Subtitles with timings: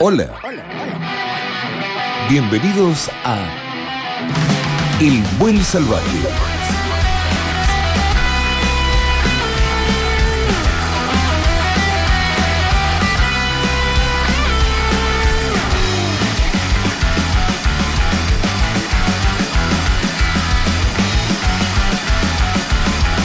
[0.00, 0.28] Hola.
[2.30, 3.36] Bienvenidos a
[5.00, 6.04] El Buen Salvaje.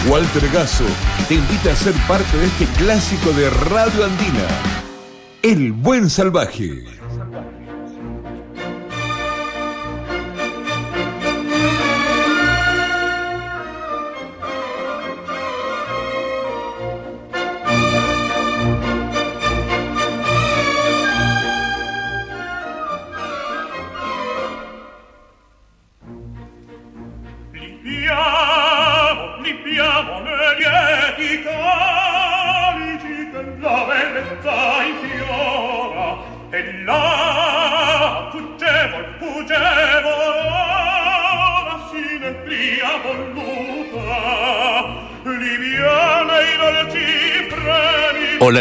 [0.08, 0.84] Walter Gaso
[1.28, 4.48] te invita a ser parte de este clásico de Radio Andina,
[5.44, 6.86] El Buen Salvaje.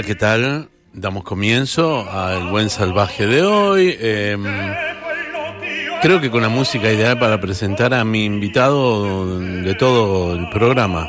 [0.05, 0.69] ¿Qué tal?
[0.93, 3.97] Damos comienzo al buen salvaje de hoy.
[4.01, 4.39] Io
[6.01, 11.09] creo que con la música ideal para presentar a mi invitado de todo el programa,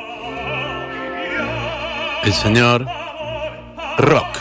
[2.24, 2.86] el señor
[3.98, 4.38] Rock,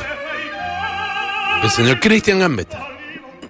[1.62, 2.86] el señor Cristian Gambetta.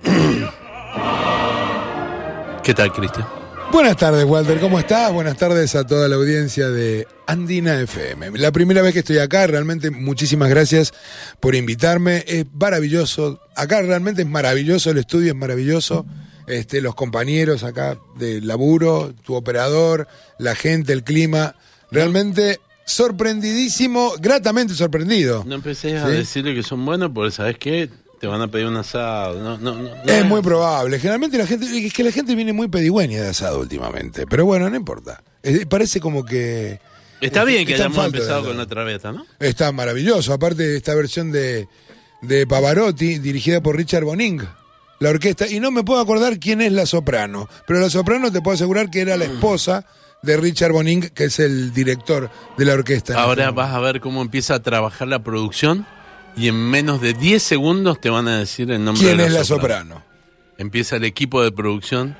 [2.63, 3.42] ¿Qué tal, Cristian?
[3.73, 5.11] Buenas tardes, Walter, ¿cómo estás?
[5.11, 8.39] Buenas tardes a toda la audiencia de Andina FM.
[8.39, 10.93] La primera vez que estoy acá, realmente muchísimas gracias
[11.41, 12.23] por invitarme.
[12.27, 13.41] Es maravilloso.
[13.57, 16.05] Acá realmente es maravilloso, el estudio es maravilloso.
[16.47, 20.07] Este, los compañeros acá de laburo, tu operador,
[20.39, 21.57] la gente, el clima.
[21.91, 25.45] Realmente sorprendidísimo, gratamente sorprendido.
[25.47, 26.13] No empecé a ¿Sí?
[26.13, 27.89] decirle que son buenos porque, ¿sabes qué?
[28.23, 29.43] Te van a pedir un asado.
[29.43, 31.01] No, no, no, no Es muy probable.
[31.01, 34.29] Generalmente la gente, es que la gente viene muy pedigüeña de asado últimamente.
[34.29, 35.25] Pero bueno, no importa.
[35.69, 36.79] Parece como que
[37.21, 39.27] Está bien que hayamos empezado con la traveta, ¿no?
[39.41, 40.33] Está maravilloso.
[40.33, 41.67] Aparte de esta versión de,
[42.21, 44.41] de Pavarotti, dirigida por Richard Boning,
[45.01, 45.49] la orquesta.
[45.49, 47.49] Y no me puedo acordar quién es la soprano.
[47.67, 49.85] Pero la soprano te puedo asegurar que era la esposa
[50.23, 53.21] de Richard Boning, que es el director de la orquesta.
[53.21, 55.89] Ahora vas a ver cómo empieza a trabajar la producción
[56.37, 59.33] y en menos de 10 segundos te van a decir el nombre ¿Quién de es
[59.33, 60.05] la soprano?
[60.59, 62.17] Empieza el equipo de producción.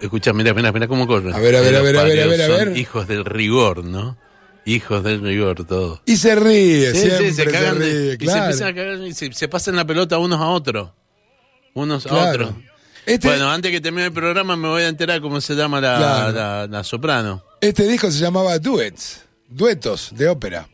[0.00, 1.34] Escucha, mira, mira, mira cómo corre.
[1.34, 2.76] A ver, a ver, a ver, a ver, a ver, a ver.
[2.76, 4.16] Hijos del rigor, ¿no?
[4.64, 6.00] Hijos del rigor, todo.
[6.06, 8.44] Y se ríe, Sí, siempre sí, se cagan de- ríe, y se claro.
[8.44, 10.90] empiezan a cagar y se, se pasan la pelota unos a otros.
[11.74, 12.30] Unos a Claro.
[12.48, 12.64] otros.
[13.06, 15.96] Este- Bueno, antes que termine el programa me voy a enterar cómo se llama la,
[15.96, 16.32] Claro.
[16.32, 17.42] la- la soprano.
[17.60, 20.68] Este disco se llamaba Duets, duetos de ópera.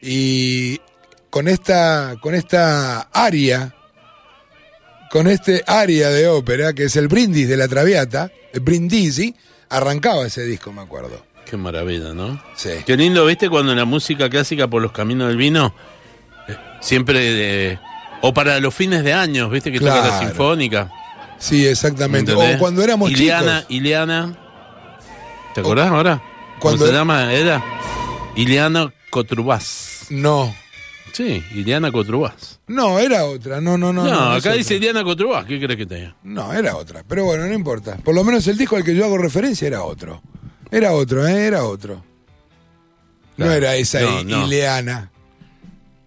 [0.00, 0.78] Y
[1.34, 3.74] con esta, con esta aria,
[5.10, 9.34] con este aria de ópera, que es el brindis de la Traviata, el brindisi,
[9.68, 11.26] arrancaba ese disco, me acuerdo.
[11.44, 12.40] Qué maravilla, ¿no?
[12.54, 12.70] Sí.
[12.86, 13.50] Qué lindo, ¿viste?
[13.50, 15.74] Cuando la música clásica por los caminos del vino,
[16.46, 17.78] eh, siempre, eh,
[18.20, 19.72] o para los fines de años, ¿viste?
[19.72, 20.26] Que toca la Claro.
[20.28, 20.92] sinfónica.
[21.38, 22.30] Sí, exactamente.
[22.30, 22.54] ¿entendés?
[22.54, 23.70] O cuando éramos Ileana, chicos.
[23.74, 24.38] Ileana,
[25.52, 26.22] ¿te acordás ahora?
[26.60, 27.32] ¿Cómo cuando- se llama?
[27.32, 27.60] Era
[28.36, 30.06] Ileana Cotrubás.
[30.10, 30.54] No,
[31.14, 32.58] Sí, Ileana Cotrubás.
[32.66, 33.60] no, era otra.
[33.60, 34.02] No, no, no.
[34.02, 34.52] No, acá otra.
[34.54, 36.16] dice Ileana Cotrubás, ¿qué crees que te diga?
[36.24, 37.04] No, era otra.
[37.06, 37.96] Pero bueno, no importa.
[37.98, 40.20] Por lo menos el disco al que yo hago referencia era otro.
[40.72, 41.46] Era otro, ¿eh?
[41.46, 42.04] Era otro.
[43.36, 44.44] No era esa No.
[44.46, 45.12] Ileana.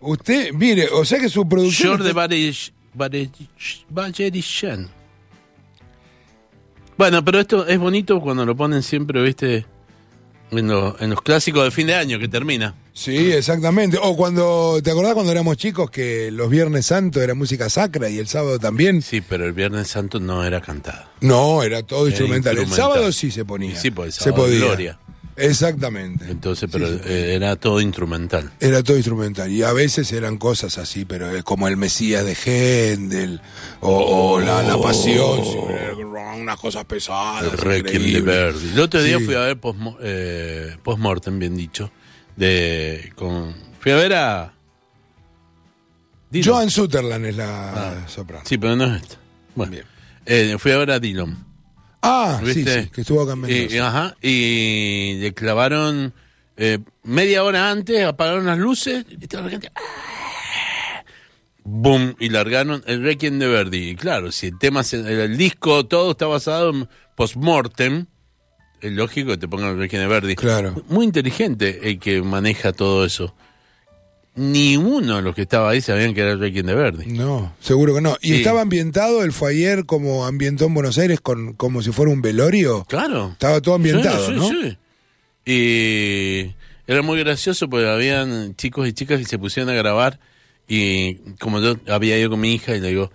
[0.01, 1.91] Usted, mire, o sea que su producción.
[1.97, 2.17] George de está-.
[6.97, 9.65] Bueno, pero esto es bonito cuando lo ponen siempre, viste,
[10.51, 12.75] en, lo- en los clásicos de fin de año que termina.
[12.93, 13.99] Sí, exactamente.
[14.01, 18.17] O cuando, ¿te acordás cuando éramos chicos que los Viernes Santos era música sacra y
[18.17, 19.01] el sábado también?
[19.03, 21.11] Sí, pero el Viernes Santo no era cantada.
[21.21, 22.57] No, era todo Era instrumental.
[22.57, 23.71] El sábado sí se ponía.
[23.73, 24.59] Y sí, pues, el se podía.
[24.65, 24.99] Gloria.
[25.37, 26.25] Exactamente.
[26.29, 27.09] Entonces, pero Sí, sí.
[27.09, 28.51] eh, era todo instrumental.
[28.59, 29.51] Era todo instrumental.
[29.51, 33.39] Y a veces eran cosas así, pero eh, como el Mesías de Händel
[33.81, 35.43] o, o la, la Pasión.
[35.45, 37.43] sí, unas cosas pesadas.
[37.43, 38.21] El Requiem de.
[38.21, 38.69] Verdi.
[38.69, 39.25] El otro día Sí.
[39.25, 39.59] fui a ver
[40.01, 41.91] eh, Postmortem, bien dicho.
[42.35, 44.53] De, con, fui a ver a.
[46.29, 46.47] Dylan.
[46.49, 48.43] Joan Sutherland es la soprano.
[48.45, 49.15] Sí, pero no es esta.
[49.55, 49.85] Bueno, Bien.
[50.25, 51.45] eh, fui a ver a Dylan.
[52.01, 52.83] Ah, sí, ¿Viste?
[52.83, 53.75] sí, que estuvo acá en Mendoza.
[53.75, 56.13] Y, ajá, y le clavaron
[56.55, 59.71] eh, media hora antes, apagaron las luces, y toda la gente.
[59.75, 61.03] ¡ah!
[61.63, 62.15] ¡Boom!
[62.19, 63.89] Y largaron el Requiem de Verdi.
[63.89, 68.05] Y claro, si el tema, el, el disco, todo está basado en postmortem,
[68.79, 70.35] es lógico que te pongan el Requiem de Verdi.
[70.35, 70.81] Claro.
[70.87, 73.35] Muy inteligente el que maneja todo eso.
[74.37, 77.05] Ni uno de los que estaba ahí sabían que era el Requiem de Verdi.
[77.07, 78.17] No, seguro que no.
[78.21, 78.35] ¿Y Sí.
[78.35, 82.85] estaba ambientado el foyer como ambientó en Buenos Aires, con, como si fuera un velorio?
[82.87, 83.31] Claro.
[83.33, 84.47] Estaba todo ambientado, Sí, sí, ¿no?
[84.47, 84.77] sí.
[85.45, 86.53] Y
[86.85, 90.19] era muy gracioso porque habían chicos y chicas que se pusieron a grabar
[90.67, 93.11] y como yo había ido con mi hija y le digo,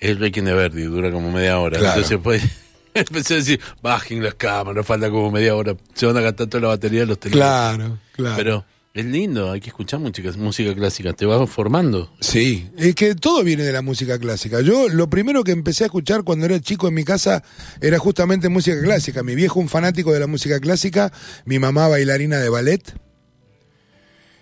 [0.00, 1.78] es Requiem de Verdi, dura como media hora.
[1.78, 1.94] Claro.
[1.94, 2.42] Entonces pues
[2.94, 6.62] empecé a decir, bajen las cámaras, falta como media hora, se van a gastar toda
[6.62, 7.46] la batería de los teléfonos.
[7.48, 8.36] Claro, claro.
[8.36, 8.64] Pero
[8.98, 12.12] es lindo, hay que escuchar música, música clásica, te va formando.
[12.20, 14.60] Sí, es que todo viene de la música clásica.
[14.60, 17.44] Yo lo primero que empecé a escuchar cuando era chico en mi casa
[17.80, 19.22] era justamente música clásica.
[19.22, 21.12] Mi viejo un fanático de la música clásica,
[21.44, 22.82] mi mamá bailarina de ballet.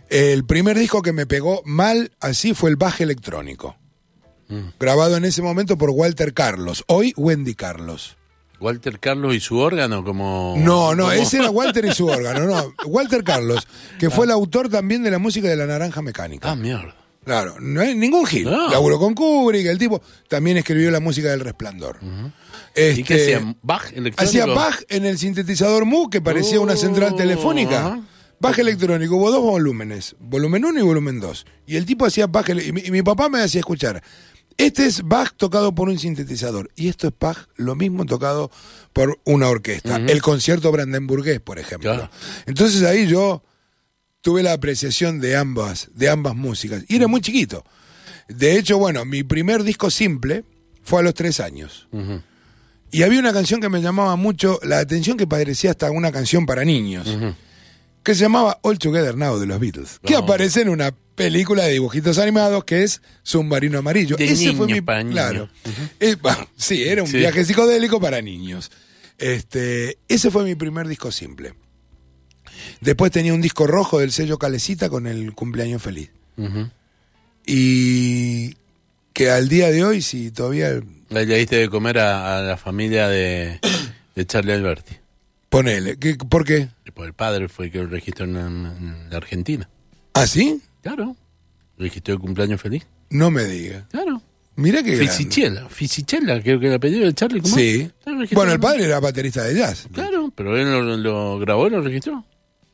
[0.08, 3.76] El primer disco que me pegó mal así fue el Baje Electrónico.
[4.80, 8.16] Grabado en ese momento por Walter Carlos, hoy Wendy Carlos.
[8.60, 10.54] Walter Carlos y su órgano como...
[10.58, 12.72] No, no, como- ese era Walter y su órgano, no.
[12.86, 13.66] Walter Carlos,
[13.98, 16.50] que fue el autor también de la música de la Naranja Mecánica.
[16.50, 16.94] Ah, mierda.
[17.24, 18.44] Claro, no hay ningún hit.
[18.46, 18.70] No.
[18.70, 21.98] Laburó con Kubrick, el tipo también escribió la música del Resplandor.
[22.02, 23.56] ¿Y qué Este, hacía?
[23.62, 24.22] ¿Bach electrónico?
[24.22, 28.00] Hacía Bach en el sintetizador Mu, que parecía una central Oh, telefónica.
[28.38, 31.46] Bach electrónico, hubo dos volúmenes, volumen 1 y volumen 2.
[31.66, 34.02] Y el tipo hacía Bach, ele- y mi, y mi papá me hacía escuchar.
[34.56, 36.70] Este es Bach tocado por un sintetizador.
[36.76, 38.50] Y esto es Bach, lo mismo tocado
[38.92, 39.96] por una orquesta.
[39.96, 41.92] El concierto brandenburgués, por ejemplo.
[41.92, 42.10] Claro.
[42.46, 43.42] Entonces ahí yo
[44.22, 46.84] tuve la apreciación de ambas, de ambas músicas.
[46.88, 47.64] Y era muy chiquito.
[48.28, 50.44] De hecho, bueno, mi primer disco simple
[50.82, 51.88] fue a los tres años.
[52.90, 56.46] Y había una canción que me llamaba mucho la atención, que parecía hasta una canción
[56.46, 57.06] para niños,
[58.02, 61.72] que se llamaba All Together Now de los Beatles, que aparece en una película de
[61.72, 64.16] dibujitos animados que es Submarino Amarillo.
[64.16, 65.48] De Ese fue niños mi para claro.
[65.98, 67.16] Eh, bah, sí, era un Sí.
[67.16, 68.70] viaje psicodélico para niños.
[69.18, 71.54] Este, ese fue mi primer disco simple.
[72.80, 76.10] Después tenía un disco rojo del sello Calecita con el cumpleaños feliz.
[77.46, 78.54] Y
[79.12, 80.68] que al día de hoy, si todavía
[81.10, 83.60] Ahí Le diste de comer a, a la familia de,
[84.14, 84.96] de Charlie Alberti.
[85.48, 86.68] ponele, ¿qué- ¿por qué?
[86.94, 89.68] Pues el padre fue el que lo registró en, en la Argentina.
[90.14, 90.60] ¿Ah, sí?
[90.86, 91.16] Claro.
[91.78, 92.86] Registró el cumpleaños feliz.
[93.10, 93.86] No me diga.
[93.90, 94.22] Claro.
[94.56, 95.68] Mira que Fisichella.
[95.68, 97.40] Fisichella, creo que el apellido de Charlie.
[97.42, 97.90] ¿cómo Sí.
[98.32, 99.86] Bueno, el padre era baterista de jazz.
[99.92, 102.24] Claro, pero él lo, lo grabó y lo registró.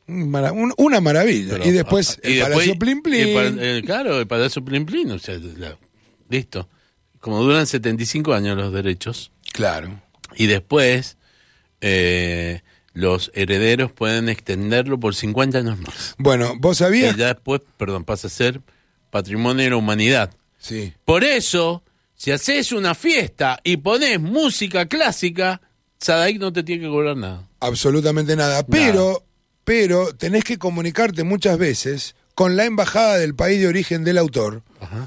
[0.07, 1.53] Un mara- un- Una maravilla.
[1.57, 3.01] Pero, y después ah, el y después- Palacio Plin
[3.85, 5.11] claro, el Palacio Plin Plin.
[5.11, 5.77] O sea, la-
[6.29, 6.69] listo.
[7.19, 10.01] Como duran 75 años los derechos, Claro.
[10.35, 11.17] y después
[11.81, 12.61] eh,
[12.93, 16.15] los herederos pueden extenderlo por 50 años más.
[16.17, 17.15] Bueno, vos Y sabías.
[17.17, 18.61] ya después, perdón, pasa a ser
[19.09, 20.31] patrimonio de la humanidad.
[20.59, 20.93] Sí.
[21.05, 21.83] Por eso,
[22.15, 25.61] si haces una fiesta y pones música clásica,
[25.99, 27.47] Sadaik no te tiene que cobrar nada.
[27.59, 28.63] Absolutamente nada.
[28.65, 29.23] Pero,
[29.63, 34.63] pero tenés que comunicarte muchas veces con la embajada del país de origen del autor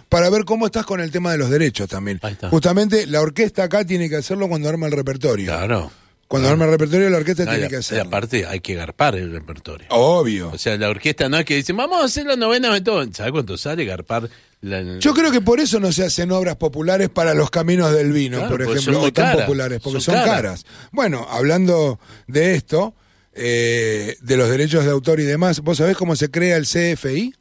[0.08, 2.18] para ver cómo estás con el tema de los derechos también.
[2.22, 2.48] Ahí está.
[2.50, 5.46] Justamente la orquesta acá tiene que hacerlo cuando arma el repertorio.
[5.46, 5.90] Claro.
[6.28, 9.14] Cuando arma el repertorio la orquesta No, tiene que a- y aparte hay que garpar
[9.14, 9.86] el repertorio.
[9.90, 10.50] Obvio.
[10.52, 13.06] O sea, la orquesta no es que dicen, vamos a hacer la novena de todo.
[13.12, 14.28] ¿Sabes cuánto sale garpar?
[14.62, 18.10] La, Yo creo que por eso no se hacen obras populares para los caminos del
[18.12, 20.30] vino, Claro, por ejemplo, o tan caras, populares, porque son, son caras.
[20.34, 20.66] caras.
[20.92, 22.94] Bueno, hablando de esto,
[23.34, 27.34] eh, de los derechos de autor y demás, ¿vos sabés cómo se crea el CFI?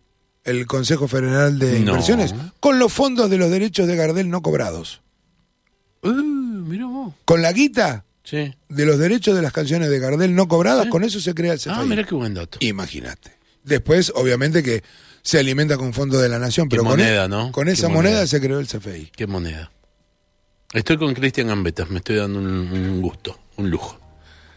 [0.43, 1.91] El Consejo Federal de No.
[1.93, 5.01] Inversiones, con los fondos de los derechos de Gardel no cobrados.
[6.03, 7.13] Uh, mira vos.
[7.25, 8.53] Con la guita Sí.
[8.69, 11.59] de los derechos de las canciones de Gardel no cobradas, con eso se crea el
[11.59, 11.69] CFI.
[11.71, 12.57] Ah, mira qué buen dato.
[12.59, 13.31] Imagínate.
[13.63, 14.83] Después, obviamente, que
[15.21, 17.51] se alimenta con fondos de la nación, pero con, moneda, e- ¿no?
[17.51, 18.13] con esa moneda.
[18.15, 18.27] moneda.
[18.27, 19.11] se creó el CFI.
[19.15, 19.71] Qué moneda.
[20.73, 23.97] Estoy con Cristian Gambetas, me estoy dando un, un gusto, un lujo,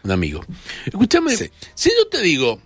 [0.03, 0.43] un amigo.
[0.85, 1.49] Escúchame, Sí.
[1.75, 2.59] si yo te digo,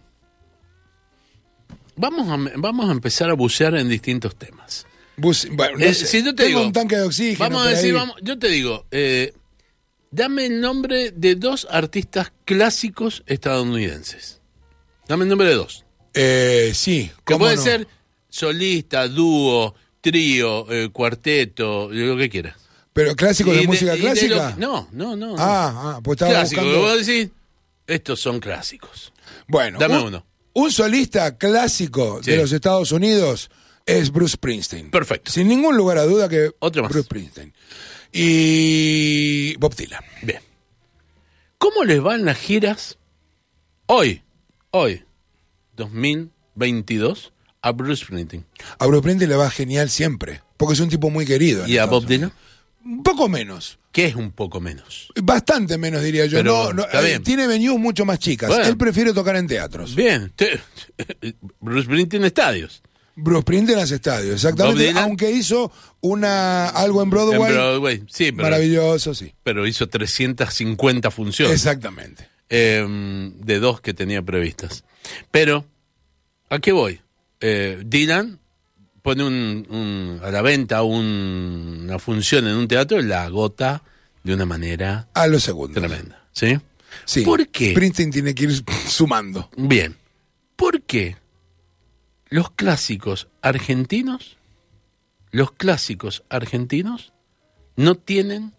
[1.95, 4.85] vamos a, vamos a empezar a bucear en distintos temas.
[5.17, 7.37] Bus- bueno, no Eh, sé, si yo te tengo digo, un tanque de oxígeno.
[7.49, 9.33] Vamos a decir, vamos, yo te digo, eh,
[10.13, 14.39] dame el nombre de dos artistas clásicos estadounidenses.
[15.07, 15.85] Dame el nombre de dos.
[16.13, 17.61] Eh, sí, Que puede no.
[17.61, 17.87] ser
[18.29, 22.55] solista, dúo, trío, eh, cuarteto, lo que quieras.
[22.93, 24.53] Pero clásicos de, música clásica.
[24.53, 25.35] que- no, no, no.
[25.37, 26.87] Ah, ah, pues estaba Clásico, buscando.
[26.87, 27.29] vos decís,
[27.87, 29.11] estos son clásicos.
[29.47, 30.25] Bueno, Dame un, uno.
[30.53, 32.31] un solista clásico Sí.
[32.31, 33.49] de los Estados Unidos
[33.87, 34.91] es Bruce Springsteen.
[34.91, 35.31] Perfecto.
[35.31, 36.91] Sin ningún lugar a duda que Otro más.
[36.91, 37.53] Bruce Springsteen.
[38.13, 40.03] Y Bob Dylan.
[40.21, 40.39] Bien.
[41.57, 42.97] ¿Cómo les van las giras
[43.87, 44.21] hoy,
[44.69, 45.03] hoy,
[45.75, 48.45] 2022, a Bruce Springsteen?
[48.77, 51.65] A Bruce Springsteen le va genial siempre, porque es un tipo muy querido.
[51.65, 52.31] en ¿Y a Bob Dylan?
[52.85, 53.79] Un poco menos.
[53.91, 55.09] ¿Qué es un poco menos?
[55.21, 56.37] Bastante menos, diría yo.
[56.37, 57.23] Pero no, no, está eh, bien.
[57.23, 58.49] tiene venues mucho más chicas.
[58.49, 58.65] Bueno.
[58.65, 59.95] Él prefiere tocar en teatros.
[59.95, 60.33] Bien.
[61.59, 62.83] Bruce Springsteen estadios.
[63.15, 64.99] Bruce Springsteen hace estadios, Bob exactamente.
[64.99, 69.33] Aunque hizo una algo en Broadway, En Broadway, sí, pero, maravilloso, sí.
[69.43, 71.53] pero hizo 350 funciones.
[71.55, 72.27] Exactamente.
[72.49, 74.83] eh, de dos que tenía previstas.
[75.31, 75.65] Pero,
[76.49, 77.01] ¿a qué voy?
[77.39, 78.39] Eh, Dylan
[79.01, 83.83] pone un, un- a la venta un- una función en un teatro y la agota
[84.23, 85.81] de una manera A los segundos.
[85.83, 86.25] tremenda.
[86.31, 86.57] ¿Sí?
[87.05, 87.21] Sí.
[87.21, 87.71] ¿Por qué?
[87.71, 89.49] Springsteen tiene que ir sumando.
[89.57, 89.95] Bien.
[90.55, 91.17] ¿Por qué
[92.33, 94.37] los clásicos argentinos,
[95.29, 97.13] los clásicos argentinos,
[97.75, 98.53] no tienen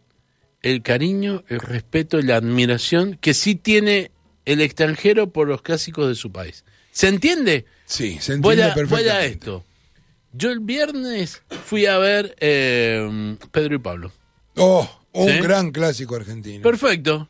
[0.62, 4.12] el cariño, el respeto y la admiración que sí tiene
[4.44, 6.64] el extranjero por los clásicos de su país?
[6.92, 7.64] ¿Se entiende?
[7.84, 9.64] Sí, se Voy entiende a, voy a esto.
[10.32, 14.12] Yo el viernes fui a ver eh, Pedro y Pablo.
[14.54, 15.38] Oh, un ¿Sí?
[15.38, 16.62] gran clásico argentino.
[16.62, 17.28] Perfecto.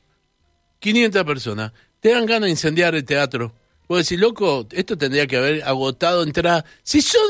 [0.80, 1.72] 500 personas.
[2.00, 3.54] Te dan ganas de incendiar el teatro.
[3.88, 6.64] Vos decís, loco, esto tendría que haber agotado entrada.
[6.82, 7.20] Si son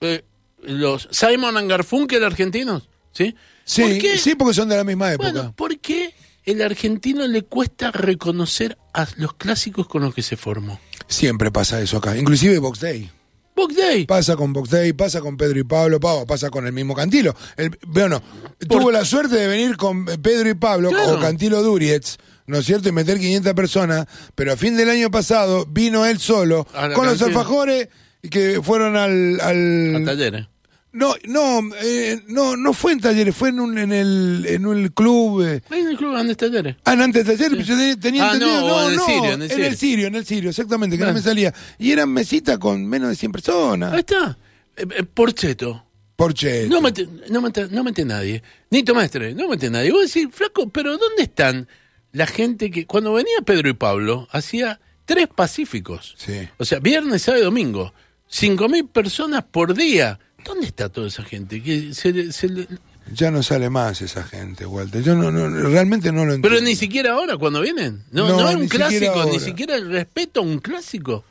[0.00, 0.24] eh,
[0.62, 3.34] los Simon and Garfunkel argentinos, ¿sí?
[3.64, 4.18] sí, ¿Por qué?
[4.18, 5.30] sí, porque son de la misma época.
[5.32, 6.14] Bueno, ¿por qué
[6.44, 10.80] el argentino le cuesta reconocer a los clásicos con los que se formó?
[11.08, 12.16] Siempre pasa eso acá.
[12.16, 13.10] Inclusive Box Day.
[13.56, 14.06] Box Day.
[14.06, 17.34] Pasa con Box Day, pasa con Pedro y Pablo, pa- pasa con el mismo Cantilo.
[17.56, 18.22] El, bueno,
[18.68, 21.18] tuvo la suerte de venir con Pedro y Pablo Claro.
[21.18, 22.16] o Cantilo Durietz,
[22.50, 22.88] ¿no es cierto?
[22.88, 27.22] Y meter 500 personas, pero a fin del año pasado vino él solo con los
[27.22, 27.88] alfajores
[28.30, 29.40] que fueron al...
[29.40, 30.46] al- A talleres.
[30.92, 34.88] no, no, eh, no, no fue en talleres, fue en, un, en, el, en un
[34.88, 35.42] club...
[35.42, 36.76] eh, en el club Andes Talleres.
[36.84, 38.60] Ah, en antes de taller, yo te- tenía Ah, entendido.
[38.60, 39.76] no, No, en el no, Sirio, en el Sirio.
[39.76, 41.54] Sirio, en el Sirio, exactamente, que no me salía.
[41.78, 43.92] Y eran mesitas con menos de 100 personas.
[43.94, 44.36] Ahí está.
[44.76, 45.86] Eh, eh, Porcheto.
[46.16, 46.68] Porche.
[46.68, 48.42] No mete, no, mete, no mete nadie.
[48.68, 49.90] Nito Mestre, no mete nadie.
[49.90, 51.66] Vos decís, flaco, pero ¿dónde están
[52.12, 56.14] la gente que cuando venía Pedro y Pablo hacía tres pacíficos?
[56.18, 56.48] Sí.
[56.58, 57.92] O sea, viernes, sábado y domingo.
[58.28, 60.18] Cinco mil personas por día.
[60.44, 61.62] ¿Dónde está toda esa gente?
[61.62, 62.68] Que se le- se le-
[63.12, 65.02] Ya no sale más esa gente, Walter.
[65.02, 66.48] Yo no, no realmente no lo entiendo.
[66.48, 68.04] Pero ni siquiera ahora cuando vienen.
[68.12, 71.24] No, No, no, es un clásico, ni siquiera el respeto a un clásico.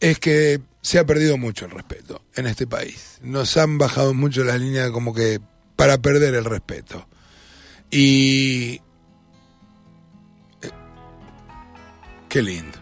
[0.00, 3.18] Es que se ha perdido mucho el respeto en este país.
[3.22, 5.40] Nos han bajado mucho las líneas como que
[5.76, 7.06] para perder el respeto.
[7.90, 8.80] Y...
[12.34, 12.78] Qué lindo.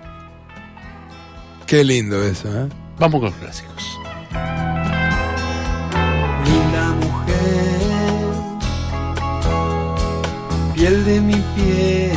[1.66, 2.68] Qué lindo eso, ¿eh?
[2.99, 4.00] Vamos con los clásicos.
[6.47, 7.82] Linda mujer,
[10.73, 12.16] piel de mi piel,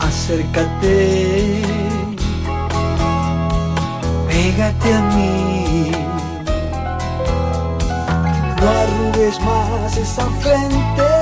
[0.00, 1.62] acércate,
[4.28, 5.90] pégate a mí,
[8.60, 11.13] no arrugues más esa frente,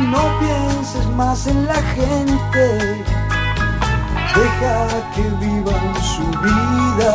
[0.00, 3.04] no pienses más en la gente.
[4.34, 7.14] Deja que vivan su vida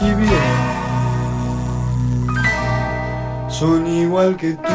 [0.00, 0.78] y bien.
[3.48, 4.72] Son igual que tú.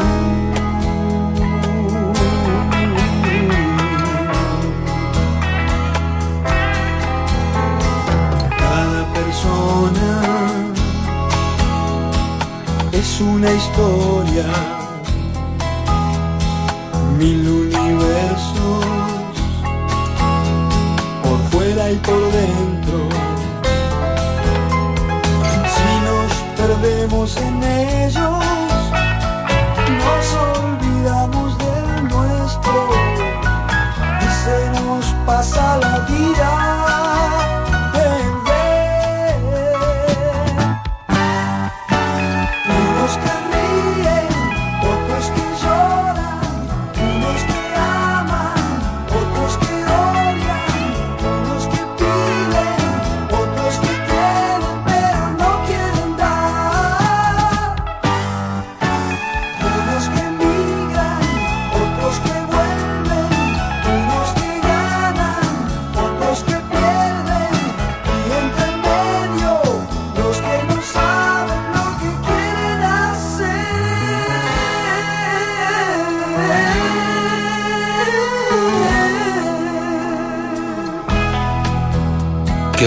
[8.60, 10.12] Cada persona
[12.92, 14.46] es una historia,
[17.24, 18.86] mil universos
[21.24, 22.98] por fuera y por dentro.
[25.74, 28.53] Si nos perdemos en ellos,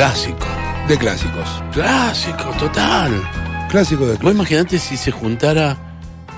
[0.01, 0.47] Clásico.
[0.89, 1.63] De clásicos.
[1.73, 3.13] Clásico, total.
[3.71, 4.35] Clásico de Vos clásicos.
[4.35, 5.79] imaginate si se juntara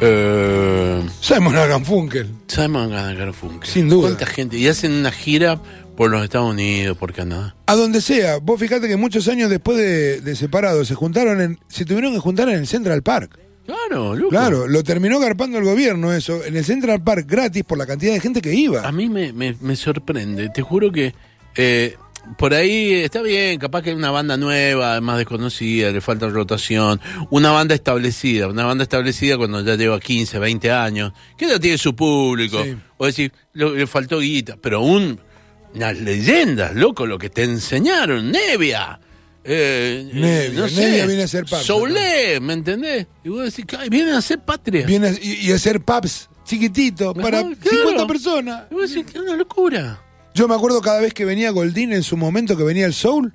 [0.00, 2.30] eh, Simon Garfunkel.
[2.46, 3.68] Simon Garfunkel.
[3.68, 4.10] Sin duda.
[4.10, 4.56] ¿Cuánta gente?
[4.58, 5.60] Y hacen una gira
[5.96, 7.56] por los Estados Unidos, por Canadá.
[7.66, 8.36] A donde sea.
[8.38, 12.20] Vos fijate que muchos años después de, de separados se juntaron en, se tuvieron que
[12.20, 13.40] juntar en el Central Park.
[13.66, 14.30] Claro, loco.
[14.30, 18.12] Claro, lo terminó garpando el gobierno eso, en el Central Park gratis por la cantidad
[18.12, 18.86] de gente que iba.
[18.86, 20.48] A mí me, me- me sorprende.
[20.48, 21.12] Te juro que
[21.56, 21.96] eh,
[22.36, 27.00] por ahí está bien, capaz que una banda nueva, más desconocida, le falta rotación.
[27.30, 31.78] Una banda establecida, una banda establecida cuando ya lleva 15, 20 años, que ya tiene
[31.78, 32.62] su público.
[32.62, 32.76] Sí.
[32.98, 35.18] O decir, lo- le faltó guita, pero un,
[35.74, 39.00] unas leyendas, loco, lo que te enseñaron, Nevia.
[39.44, 43.06] Eh, Nevia, no sé, Nevia viene a ser Pablo, Soulé, ¿me entendés?
[43.24, 44.84] Y vos decís, "Ay, vienen a ser patria.
[44.86, 47.54] Viene y, y hacer pubs chiquitito para claro.
[47.62, 48.62] 50 personas.
[48.70, 50.02] Y vos decís, qué una locura.
[50.38, 53.34] Yo me acuerdo cada vez que venía Goldín en su momento que venía el Soul.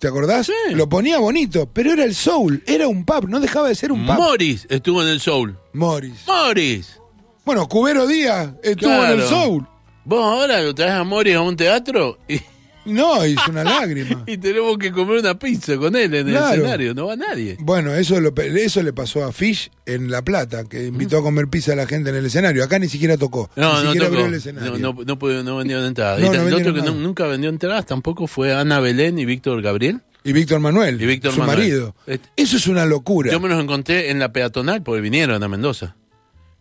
[0.00, 0.46] ¿Te acordás?
[0.46, 0.74] Sí.
[0.74, 4.04] Lo ponía bonito, pero era el Soul, era un pub, no dejaba de ser un
[4.04, 4.16] pub.
[4.16, 5.56] Morris estuvo en el Soul.
[5.74, 6.24] Morris.
[6.26, 7.00] Morris.
[7.44, 9.64] Bueno, Cubero Díaz estuvo en el Soul.
[10.04, 12.40] Vos ahora lo traes a Morris a un teatro y,
[12.84, 14.24] No, hizo una lágrima.
[14.26, 16.52] y tenemos que comer una pizza con él en Claro.
[16.54, 16.94] el escenario.
[16.94, 17.56] No va nadie.
[17.60, 21.48] Bueno, eso, lo, eso le pasó a Fish en La Plata, que invitó a comer
[21.48, 22.62] pizza a la gente en el escenario.
[22.64, 23.50] Acá ni siquiera tocó.
[23.56, 24.14] No, ni no siquiera tocó.
[24.18, 24.78] abrió el escenario.
[24.78, 26.20] No, no, no, no vendieron entradas.
[26.20, 30.02] No, y el otro que nunca vendió entradas tampoco fue Ana Belén y Víctor Gabriel.
[30.26, 31.58] Y Víctor Manuel, Y Víctor su Manuel.
[31.58, 31.94] marido.
[32.06, 33.30] Este- Eso es una locura.
[33.30, 35.96] Yo me los encontré en la peatonal porque vinieron a Mendoza.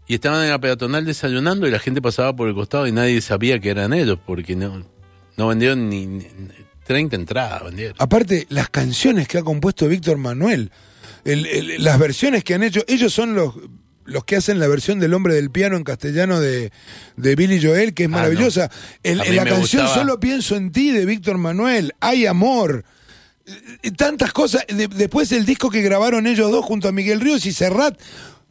[0.06, 3.22] Y estaban en la peatonal desayunando y la gente pasaba por el costado y nadie
[3.22, 4.84] sabía que eran ellos porque no,
[5.38, 6.26] no vendieron ni, ni
[6.86, 7.64] 30 entradas.
[7.64, 7.96] Vendieron.
[8.00, 10.72] Aparte, las canciones que ha compuesto Víctor Manuel,
[11.26, 13.54] el- el- las versiones que han hecho, ellos son los
[14.06, 16.74] los que hacen la versión del hombre del piano en castellano de,
[17.16, 18.70] de Billy Joel, que es Ah, maravillosa.
[19.02, 19.94] El- la canción gustaba.
[19.94, 22.84] Solo pienso en ti de Víctor Manuel, hay amor.
[23.82, 24.66] Eh, Tantas cosas.
[24.68, 27.98] De- después el disco que grabaron ellos dos junto a Miguel Ríos y Serrat,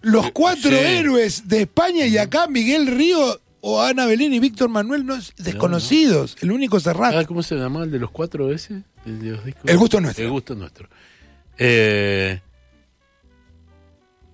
[0.01, 0.77] los cuatro sí.
[0.77, 6.37] héroes de España y acá Miguel Río o Ana Belén y Víctor Manuel no, desconocidos.
[6.41, 7.15] El único Serrat.
[7.15, 8.83] Ah, ¿Cómo se llama el de los cuatro ese?
[9.07, 9.63] El, de los discos?
[9.65, 10.25] El gusto nuestro.
[10.25, 10.89] El gusto nuestro.
[11.57, 12.41] Eh,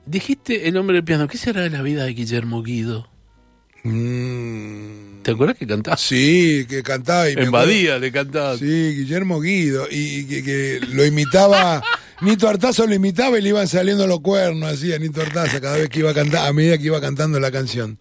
[0.07, 1.29] dijiste el hombre del piano.
[1.29, 3.11] ¿Qué será de la vida de Guillermo Guido?
[3.85, 5.99] Mm, ¿Te acuerdas que cantaba?
[5.99, 8.57] sí, que cantaba y en Badía le cantaba.
[8.57, 9.87] Sí, Guillermo Guido.
[9.91, 11.83] Y que, que lo imitaba,
[12.21, 15.77] Nito Artazo lo imitaba y le iban saliendo los cuernos así a Nito Artazo cada
[15.77, 17.99] vez que iba a cantar, a medida que iba cantando la canción.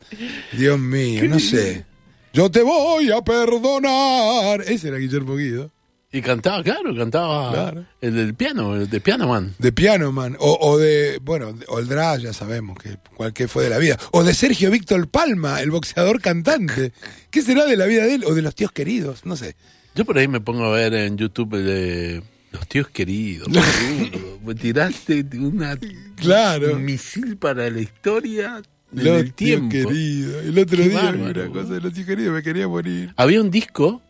[0.54, 1.86] Dios mío, no sé.
[2.34, 4.62] Yo te voy a perdonar.
[4.62, 5.72] Ese era Guillermo Guido.
[6.12, 7.86] Y cantaba, claro, cantaba Claro.
[8.00, 9.54] el del piano, el de Piano Man.
[9.60, 10.38] De Piano Man.
[10.40, 13.98] O, o de, bueno, de Oldra, ya sabemos que cuál que fue de la vida.
[14.12, 16.94] O de Sergio Víctor Palma, el boxeador cantante.
[17.30, 18.24] ¿Qué será de la vida de él?
[18.26, 19.56] O de los tíos queridos, no sé.
[19.96, 23.48] Yo por ahí me pongo a ver en YouTube de Los tíos queridos.
[24.46, 25.78] Me tiraste una,
[26.16, 26.76] Claro.
[26.76, 29.70] un misil para la historia Los tíos tiempo.
[29.90, 30.46] queridos.
[30.46, 31.74] El otro Qué día bárbaro, una cosa boludo.
[31.76, 33.14] de los tíos queridos, me quería morir.
[33.18, 34.02] Había un disco,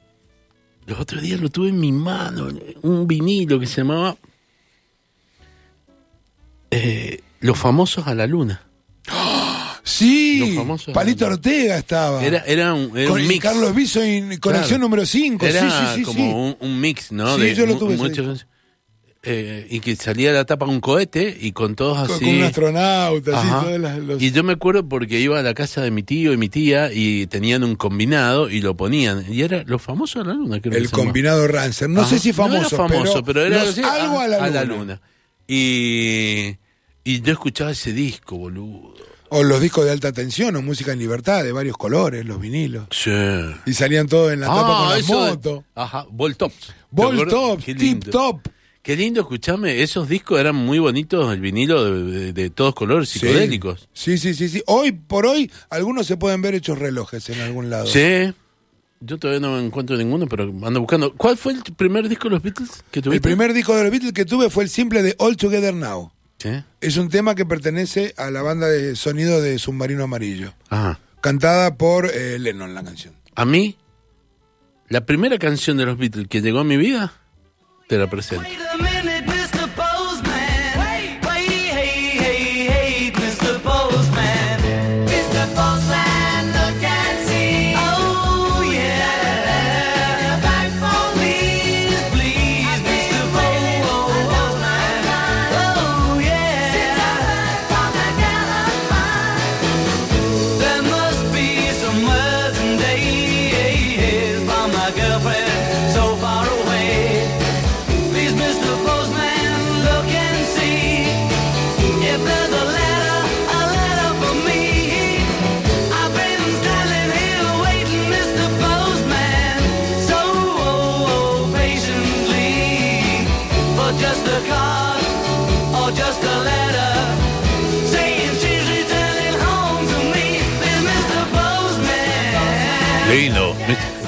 [0.86, 2.48] los otros días lo tuve en mi mano,
[2.84, 4.16] un vinilo que se llamaba
[6.72, 8.62] eh, Los famosos a la luna.
[9.88, 10.58] Sí,
[10.94, 12.24] Palito eran- Ortega estaba.
[12.26, 13.42] Era, era un, era Con un y mix.
[13.44, 14.78] Carlos Viso y Conexión Claro.
[14.80, 15.46] número 5.
[15.46, 16.48] Era sí, sí, sí, como.
[16.50, 17.38] Un, un mix, ¿no?
[17.38, 18.34] Sí, yo lo tuve disco.
[19.24, 22.24] eh, y que salía la tapa un cohete y con todos así.
[22.26, 23.62] con un astronauta, así, Ajá.
[23.62, 26.32] todas las- los- Y yo me acuerdo porque iba a la casa de mi tío
[26.34, 29.26] y mi tía y tenían un combinado y lo ponían.
[29.30, 31.90] Y era los famosos a la luna, creo que el se combinado Rancer.
[31.90, 32.10] No Ajá.
[32.12, 35.02] sé si famoso, No era famoso, pero, era los así, algo ah, a la luna.
[35.48, 36.56] Y,
[37.04, 38.94] y yo escuchaba ese disco, boludo.
[39.30, 42.88] O los discos de alta tensión o música en libertad de varios colores, los vinilos.
[42.92, 43.12] Sí.
[43.66, 45.64] Y salían todos en la tapa con la Ah, eso de- moto.
[45.76, 46.52] Ajá, Voltop.
[46.92, 48.48] Ball top, Qué tip top.
[48.82, 53.10] Qué lindo, escuchame, esos discos eran muy bonitos, el vinilo de, de- de todos colores,
[53.10, 53.20] Sí.
[53.20, 53.90] psicodélicos.
[53.92, 54.64] Sí, sí, sí, sí.
[54.66, 57.86] Hoy por hoy, algunos se pueden ver hechos relojes en algún lado.
[57.88, 58.34] Sí.
[59.02, 61.14] Yo todavía no encuentro ninguno, pero ando buscando.
[61.16, 63.18] ¿Cuál fue el primer disco de los Beatles que tuviste?
[63.18, 66.12] El primer disco de los Beatles que tuve fue el simple de All Together Now.
[66.38, 66.64] Sí.
[66.82, 70.54] Es un tema que pertenece a la banda de sonido de Submarino Amarillo.
[70.70, 71.00] Ajá.
[71.22, 73.16] Cantada por eh, Lennon, la canción.
[73.36, 73.78] A mí,
[74.88, 77.14] la primera canción de los Beatles que llegó a mi vida,
[77.88, 78.48] te la presento.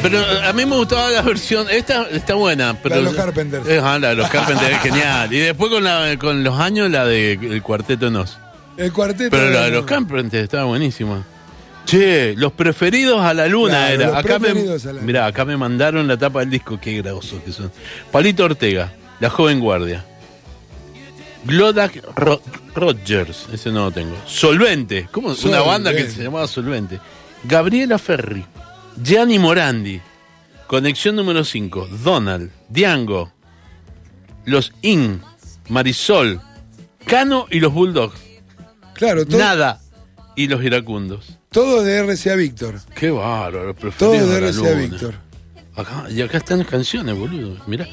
[0.02, 3.16] Pero eh, a mí me gustaba la versión, esta está buena, pero La de los
[3.16, 3.68] Carpenters.
[3.68, 5.34] Eh, ah, la de los Carpenters es genial.
[5.34, 8.38] Y después con la con los años la de el cuarteto Nos.
[8.78, 9.30] El cuarteto.
[9.32, 11.24] Pero la de los Carpenters estaba buenísima.
[11.86, 14.08] Che, los preferidos a la luna Claro, era.
[14.08, 17.52] los Acá me, la mirá, acá me mandaron la tapa del disco, qué grosos que
[17.52, 17.72] son.
[18.12, 20.06] Palito Ortega, La Joven Guardia.
[21.46, 22.42] Glodak Ro-
[22.76, 24.16] Rogers, ese no lo tengo.
[24.28, 25.34] Solvente, ¿cómo?
[25.46, 26.16] Una banda que Solvente.
[26.18, 27.00] se llamaba Solvente.
[27.46, 28.46] Gabriela Ferri,
[29.02, 30.02] Gianni Morandi,
[30.68, 33.32] Conexión número 5, Donald, Diango,
[34.46, 35.22] Los In,
[35.70, 36.42] Marisol,
[37.06, 38.20] Cano y los Bulldogs.
[38.94, 39.82] Claro, Nada
[40.36, 41.38] y los iracundos.
[41.50, 42.80] todo de RCA Víctor.
[42.96, 44.74] Qué bárbaro, Todo de RCA.
[44.74, 45.16] Víctor.
[45.76, 47.56] Acá, y acá están las canciones, boludo.
[47.68, 47.88] Mirá.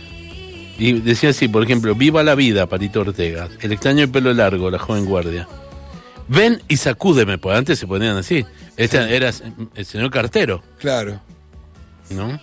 [0.79, 3.49] Y decía así, por ejemplo, Viva la vida, Parito Ortega.
[3.61, 5.49] El extraño de pelo largo, la joven guardia.
[6.29, 8.45] Ven y sacúdeme, porque antes se ponían así.
[8.77, 9.33] Este era
[9.75, 11.21] el señor cartero, Claro.
[12.11, 12.41] ¿no?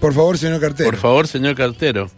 [0.00, 0.90] Por favor, señor Cartero.
[0.90, 2.10] Por favor, señor cartero.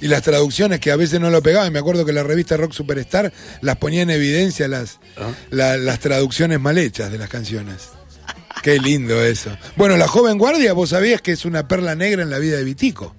[0.00, 1.72] Y las traducciones que a veces no lo pegaban.
[1.72, 5.30] Me acuerdo que la revista Rock Superstar las ponía en evidencia las, Ah.
[5.50, 7.90] la- las traducciones mal hechas de las canciones.
[8.62, 9.56] Qué lindo eso.
[9.76, 12.64] Bueno, la joven guardia, vos sabías que es una perla negra en la vida de
[12.64, 13.14] Vitico.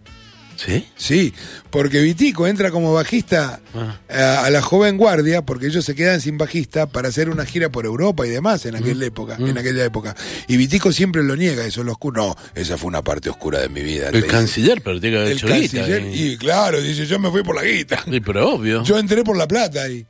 [0.63, 0.85] ¿Sí?
[0.95, 1.33] Sí,
[1.71, 3.99] porque Vitico entra como bajista Ah.
[4.09, 7.69] a, a la joven guardia, porque ellos se quedan sin bajista para hacer una gira
[7.69, 8.77] por Europa y demás en Mm.
[8.77, 10.15] aquella época, en aquella época.
[10.47, 12.21] Y Vitico siempre lo niega, eso lo oscuro.
[12.27, 14.09] No, esa fue una parte oscura de mi vida.
[14.09, 16.11] El canciller, pero tiene que haber El hecho guita, canciller, ¿eh?
[16.13, 18.03] y claro, dice, yo me fui por la guita.
[18.09, 18.83] Sí, pero obvio.
[18.83, 20.05] Yo entré por la plata y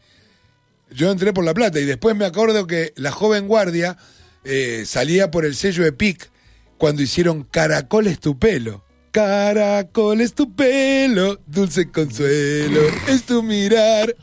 [0.94, 3.96] yo entré por la plata y después me acuerdo que la joven guardia
[4.44, 6.30] eh, salía por el sello Epic
[6.78, 8.84] cuando hicieron Caracol es tu pelo.
[9.12, 14.16] Caracol es tu pelo, dulce consuelo, es tu mirar.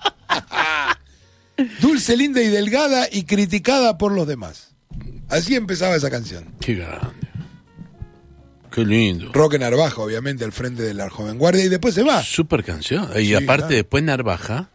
[1.80, 4.74] Dulce, linda y delgada y criticada por los demás.
[5.28, 6.44] Así empezaba esa canción.
[6.60, 7.08] Qué grande.
[8.70, 9.32] Qué lindo.
[9.32, 12.22] Roque Narvaja, obviamente, al frente de la joven guardia y después se va.
[12.22, 13.08] Super canción.
[13.16, 13.74] Y Sí, aparte, claro.
[13.74, 14.70] después Narvaja,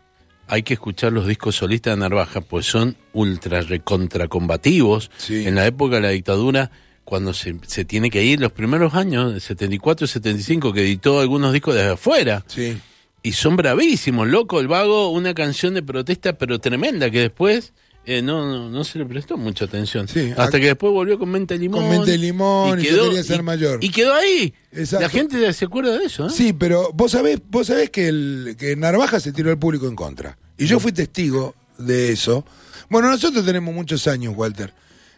[0.47, 5.10] hay que escuchar los discos solistas de Narvaja, pues son ultra recontra combativos.
[5.17, 5.47] Sí.
[5.47, 6.69] En la época de la dictadura,
[7.05, 11.19] cuando se, se tiene que ir, los primeros años, el 74 y 75, que editó
[11.19, 12.43] algunos discos desde afuera.
[12.47, 12.77] Sí.
[13.21, 17.73] Y son bravísimos, loco, el vago, una canción de protesta, pero tremenda, que después
[18.05, 20.07] eh, no, no, no se le prestó mucha atención.
[20.09, 21.83] Sí, Hasta que después volvió con Mente Limón.
[21.83, 23.81] Con Mente Limón, y yo quería ser y- mayor.
[23.81, 24.53] Y quedó ahí.
[24.73, 25.03] Exacto.
[25.05, 26.29] La gente se acuerda de eso, ¿eh?
[26.29, 29.95] Sí, pero vos sabés, vos sabés que, el, que Narvaja se tiró al público en
[29.95, 30.37] contra.
[30.57, 32.45] Y yo fui testigo de eso.
[32.89, 34.73] Bueno, nosotros tenemos muchos años, Walter.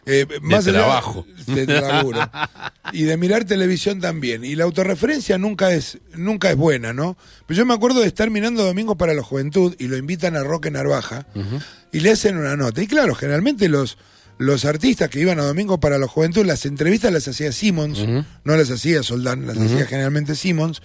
[0.06, 1.26] Eh, allá trabajo.
[1.46, 2.20] De laburo.
[2.92, 4.44] y de mirar televisión también.
[4.44, 7.16] Y la autorreferencia nunca es, nunca es buena, ¿no?
[7.46, 10.44] Pero yo me acuerdo de estar mirando Domingos para la Juventud y lo invitan a
[10.44, 11.26] Roque Narvaja
[11.92, 12.80] y le hacen una nota.
[12.82, 13.98] Y claro, generalmente los,
[14.38, 18.06] los artistas que iban a Domingo para la Juventud, las entrevistas las hacía Simmons,
[18.44, 20.82] no las hacía Soldán, las hacía generalmente Simmons,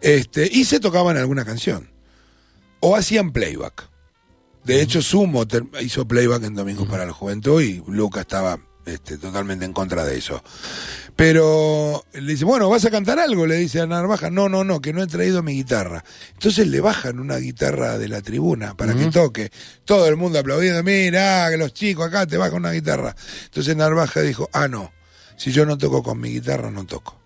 [0.00, 1.90] este, y se tocaban alguna canción.
[2.80, 3.91] O hacían playback.
[4.64, 5.44] De hecho, Sumo
[5.80, 10.18] hizo playback en Domingo para la Juventud y Luca estaba este, totalmente en contra de
[10.18, 10.42] eso.
[11.14, 13.46] Pero le dice, bueno, ¿vas a cantar algo?
[13.46, 16.04] Le dice a Narvaja, no, no, no, que no he traído mi guitarra.
[16.32, 19.50] Entonces le bajan una guitarra de la tribuna para que toque.
[19.84, 23.14] Todo el mundo aplaudiendo, mira, que los chicos acá te bajan una guitarra.
[23.44, 24.92] Entonces Narvaja dijo, ah, no,
[25.36, 27.21] si yo no toco con mi guitarra, no toco.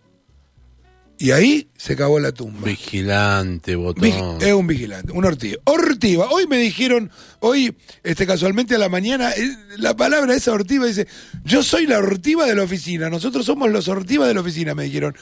[1.19, 2.67] Y ahí se cavó la tumba.
[2.69, 4.05] Vigilante, botón.
[4.05, 5.57] Vig- Es un vigilante, un ortiva.
[5.65, 6.29] Ortiva.
[6.31, 11.09] Hoy me dijeron, hoy, este casualmente a la mañana, eh, la palabra esa ortiva dice,
[11.45, 14.85] yo soy la ortiva de la oficina, nosotros somos los ortivas de la oficina, me
[14.85, 15.17] dijeron.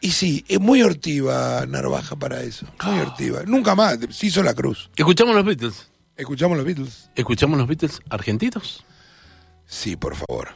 [0.00, 2.66] Y sí, es muy ortiva Narvaja para eso.
[2.84, 3.42] Muy ortiva.
[3.46, 4.90] Nunca más, se hizo la cruz.
[4.96, 5.88] Escuchamos los Beatles.
[6.16, 7.10] ¿Escuchamos los Beatles?
[7.16, 8.84] ¿Escuchamos los Beatles argentinos?
[9.66, 10.48] Sí, por favor.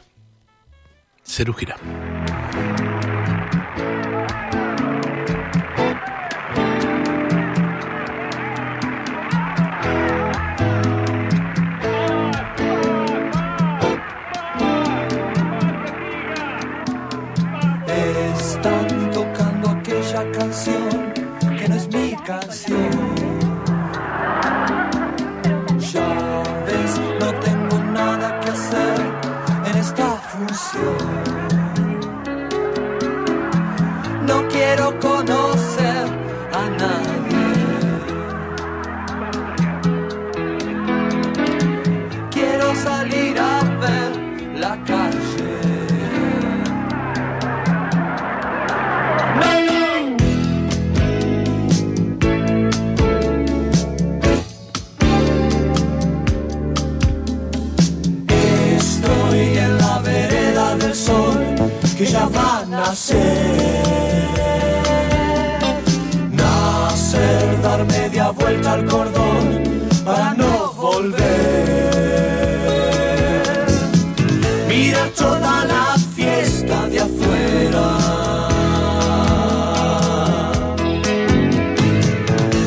[1.23, 1.77] Cerú Girán.
[68.49, 69.63] Al cordón
[70.03, 71.19] para no volver.
[74.67, 77.87] Mira toda la fiesta de afuera.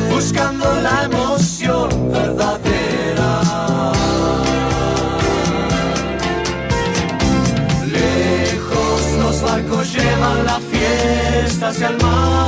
[0.09, 3.41] Buscando la emoción verdadera.
[7.91, 12.42] Lejos los barcos llevan la fiesta hacia el mar.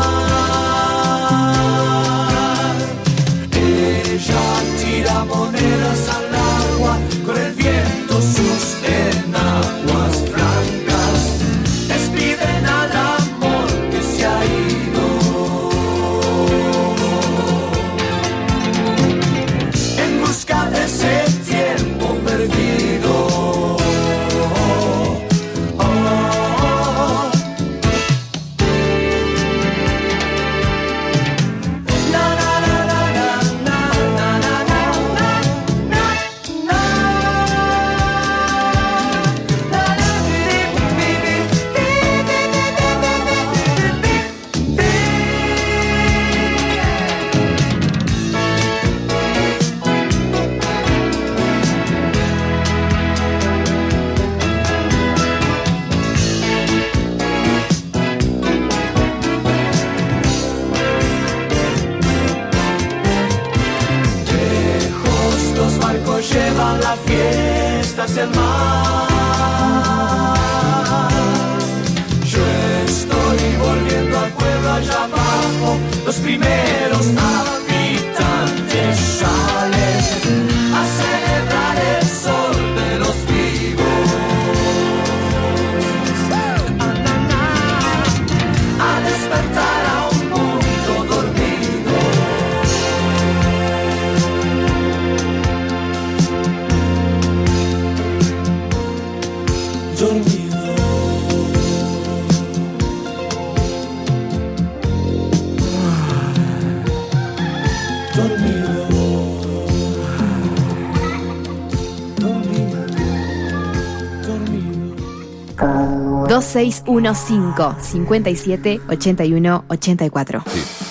[116.71, 120.43] 615 57 81 84.
[120.47, 120.84] Sí.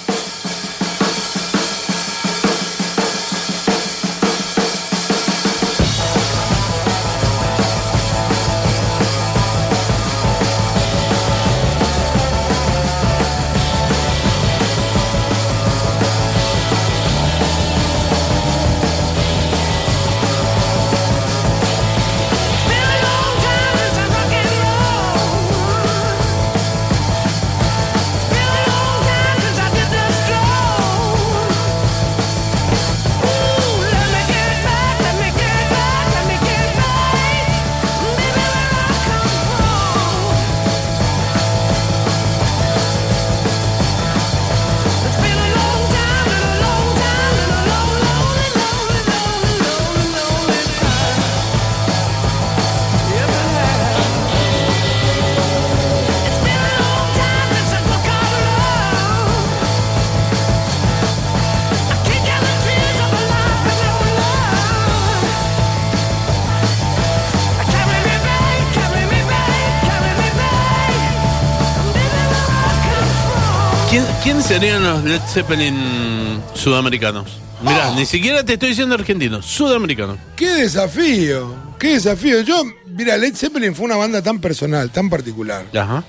[74.35, 77.39] ¿Quién, serían los Led Zeppelin sudamericanos?
[77.63, 77.95] Mirá, Oh.
[77.95, 80.19] ni siquiera te estoy diciendo argentinos, sudamericanos.
[80.35, 81.55] ¡Qué desafío!
[81.79, 82.41] ¡Qué desafío!
[82.41, 86.03] Yo, mira, Led Zeppelin fue una banda tan personal, tan particular, Ajá.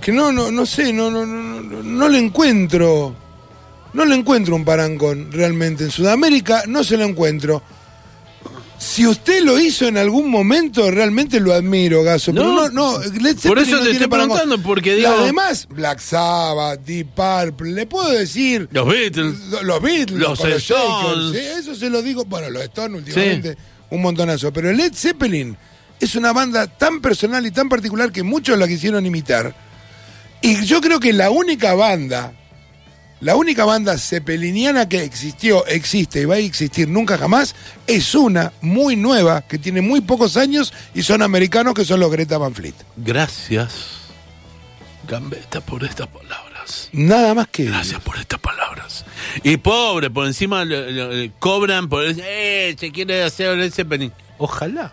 [0.00, 3.16] que no, no, no sé, no, no, no, no, no le encuentro,
[3.94, 5.82] no le encuentro un parangón realmente.
[5.82, 7.64] En Sudamérica no se lo encuentro.
[8.82, 12.32] Si usted lo hizo en algún momento, realmente lo admiro, Gaso.
[12.32, 15.68] Pero No, no, no, Led por Zeppelin eso no te estoy preguntando, porque digo- Además,
[15.70, 18.68] Black Sabbath, Deep Purple, le puedo decir.
[18.72, 19.38] Los Beatles.
[19.50, 21.32] Lo- Los Beatles, Los con Stones.
[21.32, 22.24] Shakers, sí, eso se lo digo.
[22.24, 23.56] Bueno, los Stones últimamente,
[23.90, 24.52] un montonazo.
[24.52, 25.56] Pero Led Zeppelin
[26.00, 29.54] es una banda tan personal y tan particular que muchos la quisieron imitar.
[30.40, 32.32] Y yo creo que la única banda,
[33.22, 37.54] la única banda zeppeliniana que existió, existe y va a existir nunca jamás,
[37.86, 42.10] es una muy nueva, que tiene muy pocos años y son americanos, que son los
[42.10, 42.74] Greta Van Fleet.
[42.96, 43.72] Gracias,
[45.08, 46.90] Gambetta, por estas palabras.
[46.92, 47.66] Nada más que...
[47.66, 49.04] Gracias por estas palabras.
[49.44, 50.64] Y pobre, por encima
[51.38, 52.04] cobran por...
[52.04, 54.12] Eh, se quiere hacer Led Zeppelin.
[54.38, 54.92] Ojalá.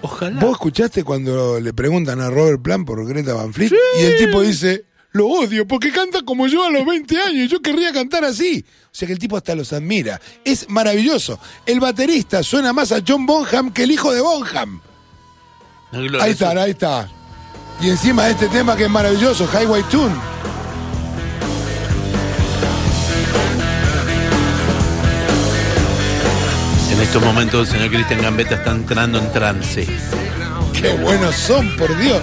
[0.00, 0.40] Ojalá.
[0.40, 3.72] ¿Vos escuchaste cuando le preguntan a Robert Plant por Greta Van Fleet?
[4.00, 7.48] Y el tipo dice, lo odio porque canta como yo a los 20 años.
[7.48, 8.64] Yo querría cantar así.
[8.86, 10.20] O sea que el tipo hasta los admira.
[10.44, 11.38] Es maravilloso.
[11.64, 14.80] El baterista suena más a John Bonham que el hijo de Bonham.
[16.20, 17.08] Ahí está, ahí está.
[17.80, 20.14] Y encima de este tema que es maravilloso, Highway Tune.
[26.90, 29.86] En estos momentos el señor Cristian Gambetta está entrando en trance.
[30.72, 32.20] Qué buenos son, por Dios.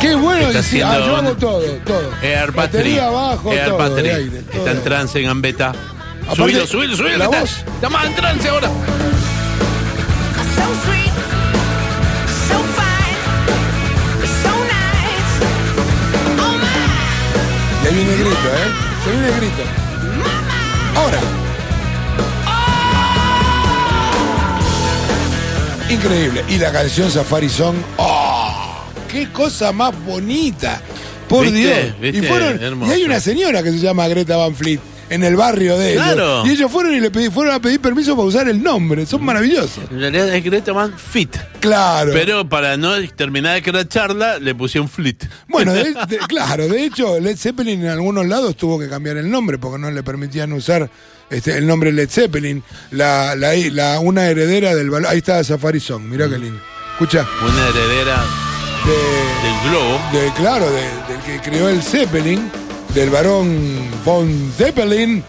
[0.00, 0.46] Qué bueno.
[0.48, 2.10] Está y sí, ah, haciendo yo hago todo, todo.
[2.22, 2.54] Air Battery.
[2.54, 4.08] Batería abajo, Air todo, Battery.
[4.10, 5.68] aire, todo está en trance en Gambetta.
[5.68, 7.16] Aparte, Subilo, subilo, subilo.
[7.18, 7.50] la voz.
[7.74, 8.68] Está, más en trance ahora.
[8.68, 8.72] So
[10.84, 11.12] sweet,
[12.48, 13.20] so fine,
[14.42, 15.34] so nice.
[16.40, 16.58] Oh
[17.82, 18.70] Y ahí viene el grito, ¿eh?
[19.04, 19.62] Se viene el grito.
[20.96, 21.18] Ahora.
[25.90, 26.44] Increíble.
[26.48, 27.76] Y la canción Safari Song.
[27.98, 28.23] ¡Oh!
[29.14, 30.82] ¡Qué cosa más bonita!
[31.28, 31.58] Por ¿Viste?
[31.58, 32.00] Dios.
[32.00, 32.18] ¿Viste?
[32.18, 35.78] Y, fueron, y hay una señora que se llama Greta Van Fleet en el barrio
[35.78, 36.02] de ellos.
[36.04, 36.46] Claro.
[36.46, 39.06] Y ellos fueron y le pedí- fueron a pedir permiso para usar el nombre.
[39.06, 39.84] Son maravillosos.
[39.90, 41.36] En realidad es Greta Van Fit.
[41.60, 42.10] Claro.
[42.12, 45.24] Pero para no terminar de cracharla, le pusieron flit.
[45.48, 49.30] Bueno, de- de- claro, de hecho, Led Zeppelin en algunos lados tuvo que cambiar el
[49.30, 50.90] nombre porque no le permitían usar
[51.30, 52.62] este, el nombre Led Zeppelin.
[52.90, 55.10] La, la, la- una heredera del balón.
[55.10, 56.60] Ahí está Safari Song, mirá qué lindo.
[56.94, 58.43] Escucha, Una heredera de,
[58.86, 60.00] del globo.
[60.12, 62.50] de- claro, de- del que creó el Zeppelin,
[62.94, 63.56] del varón
[64.04, 65.22] von Zeppelin.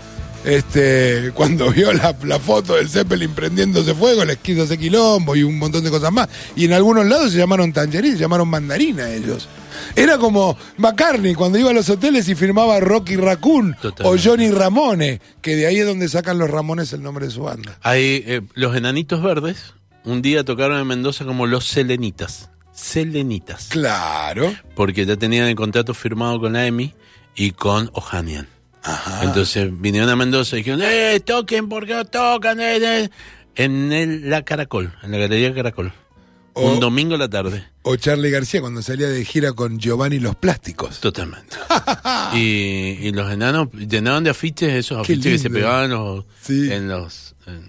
[0.43, 5.41] Este, cuando vio la, la foto del Zeppelin prendiéndose fuego, les quiso hacer quilombo y
[5.41, 6.29] un montón de cosas más.
[6.55, 9.47] Y en algunos lados se llamaron tangerine, se llamaron mandarina ellos.
[9.95, 14.15] Era como McCartney cuando iba a los hoteles y firmaba Rocky Raccoon o.
[14.23, 17.77] Johnny Ramone, que de ahí es donde sacan los Ramones el nombre de su banda.
[17.81, 19.73] Hay eh, los enanitos verdes.
[20.03, 22.51] Un día tocaron en Mendoza como los selenitas.
[22.75, 23.67] Selenitas.
[23.69, 24.53] Claro.
[24.75, 26.93] Porque ya tenían el contrato firmado con la EMI
[27.35, 28.47] y con Ohanian.
[28.83, 29.23] Ajá.
[29.23, 32.59] Entonces vinieron a Mendoza y dijeron, ¡eh, toquen porque no tocan!
[32.59, 33.09] eh, eh".
[33.55, 35.91] En el- la Caracol, en la Galería Caracol.
[36.53, 37.65] O- Un domingo a la tarde.
[37.81, 40.99] O Charlie García cuando salía de gira con Giovanni Los Plásticos.
[40.99, 41.55] Totalmente.
[42.33, 46.71] y, y los enanos llenaron de afiches esos afiches que se pegaban en los, Sí.
[46.71, 47.67] en los en,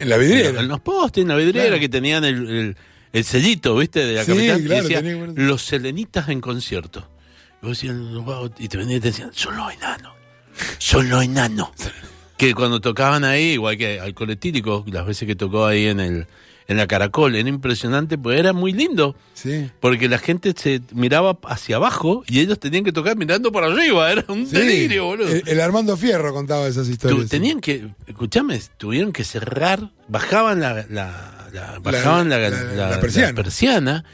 [0.00, 0.60] En la vidriera.
[0.60, 1.80] en los postes, en la vidriera Claro.
[1.80, 2.76] que tenían el, el,
[3.12, 4.04] el sellito, ¿viste?
[4.06, 4.62] De la Sí, capital.
[4.64, 5.02] claro, decía,
[5.34, 7.08] los selenitas en concierto.
[7.62, 10.12] Y vos decías, "Wow", y te venían y te decían, son los enanos.
[10.78, 11.68] Son los enanos.
[12.36, 16.26] que cuando tocaban ahí, igual que al coletírico, las veces que tocó ahí en el
[16.68, 19.16] en la Caracol, era impresionante, pues era muy lindo.
[19.32, 19.70] Sí.
[19.80, 24.12] Porque la gente se miraba hacia abajo y ellos tenían que tocar mirando para arriba.
[24.12, 24.54] Era un Sí.
[24.54, 25.28] delirio, boludo.
[25.28, 27.30] El, el Armando Fierro contaba esas historias.
[27.30, 32.36] tenían que, escuchame, tuvieron que cerrar, bajaban la, la, la- bajaban la,
[33.00, 33.28] persiana.
[33.28, 34.04] la persiana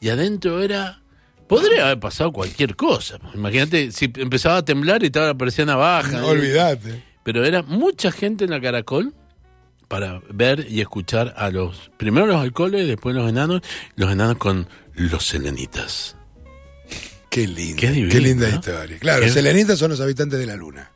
[0.00, 1.00] y adentro era,
[1.48, 3.18] podría haber pasado cualquier cosa.
[3.34, 6.18] Imagínate si empezaba a temblar y estaba la persiana baja.
[6.20, 7.02] No, olvídate.
[7.22, 9.14] Pero era mucha gente en la Caracol
[9.88, 13.60] para ver y escuchar a los, primero los alcoholes, después los enanos,
[13.96, 16.16] los enanos con los selenitas.
[17.28, 17.76] Qué lindo.
[17.80, 18.54] Qué divino, Qué linda ¿no?
[18.56, 18.98] historia.
[18.98, 20.90] Claro, Es- selenitas son los habitantes de la luna.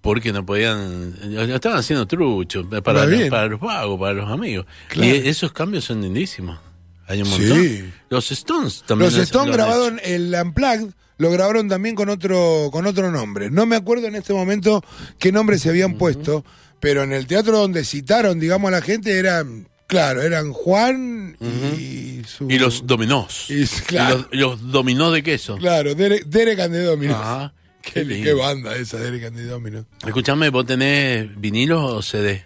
[0.00, 3.30] Porque no podían, ya estaban haciendo truchos para, Está bien.
[3.30, 4.66] para los vagos, para los amigos.
[4.88, 5.08] Claro.
[5.14, 6.58] Y esos cambios son lindísimos.
[7.06, 7.62] Hay un montón.
[7.62, 7.84] Sí.
[8.10, 9.06] Los Stones también.
[9.10, 13.50] Los lo- Stones grabaron el Unplugged, lo grabaron también con otro, con otro nombre.
[13.50, 14.84] No me acuerdo en este momento
[15.18, 16.44] qué nombre se habían puesto,
[16.80, 22.22] pero en el teatro donde citaron, digamos, a la gente eran, claro, eran Juan y
[22.24, 22.48] su...
[22.50, 23.46] Y los dominós.
[23.50, 24.28] Y- claro.
[24.30, 25.56] Y los, los dominós de queso.
[25.56, 27.16] Claro, Derek, Derek and the Dominos.
[27.16, 27.52] Ajá.
[27.82, 29.86] Qué, banda esa, Derek and the Dominos.
[30.06, 32.44] Escuchame, ¿vos tenés vinilos o CD?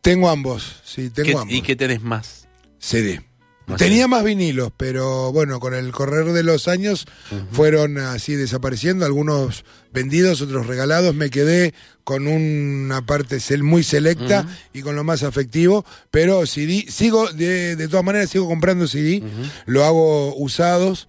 [0.00, 1.54] Tengo ambos, sí, tengo ¿Qué- ambos.
[1.54, 2.46] ¿Y qué tenés más?
[2.78, 3.20] CD.
[3.66, 4.08] Más Tenía CD.
[4.08, 7.04] más vinilos, pero bueno, con el correr de los años
[7.50, 11.16] fueron así desapareciendo, algunos vendidos, otros regalados.
[11.16, 17.32] Me quedé con una parte muy selecta y con lo más afectivo, pero CD, sigo,
[17.32, 19.24] de, de todas maneras, sigo comprando CD,
[19.66, 21.08] lo hago usados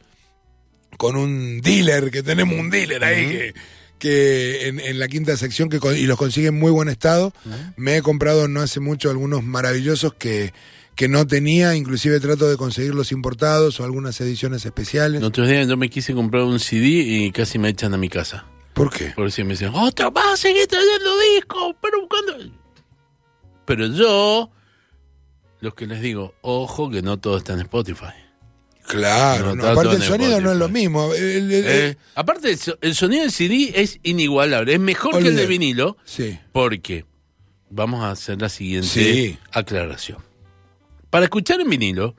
[0.97, 3.53] con un dealer, que tenemos un dealer ahí que
[3.99, 7.33] que en, en la quinta sección que y los consigue en muy buen estado.
[7.75, 10.53] Me he comprado no hace mucho algunos maravillosos que,
[10.95, 15.21] que no tenía, inclusive trato de conseguirlos importados o algunas ediciones especiales.
[15.21, 18.09] El otro día yo me quise comprar un CD y casi me echan a mi
[18.09, 18.45] casa.
[18.73, 19.13] ¿Por qué?
[19.15, 21.75] Por si me decían, ¡Otra vas a seguir trayendo discos!
[21.81, 22.55] Pero cuando.
[23.65, 24.51] Pero yo,
[25.59, 28.26] los que les digo, ojo que no todo está en Spotify.
[28.87, 31.13] Claro, No, aparte todo el sonido no es lo mismo.
[31.13, 34.73] El- el- Eh, aparte, el, so- el sonido del CD es inigualable.
[34.73, 35.97] Es mejor que el de vinilo.
[36.05, 37.05] sí, Porque
[37.69, 39.37] vamos a hacer la siguiente Sí.
[39.51, 40.19] aclaración.
[41.09, 42.15] Para escuchar en vinilo,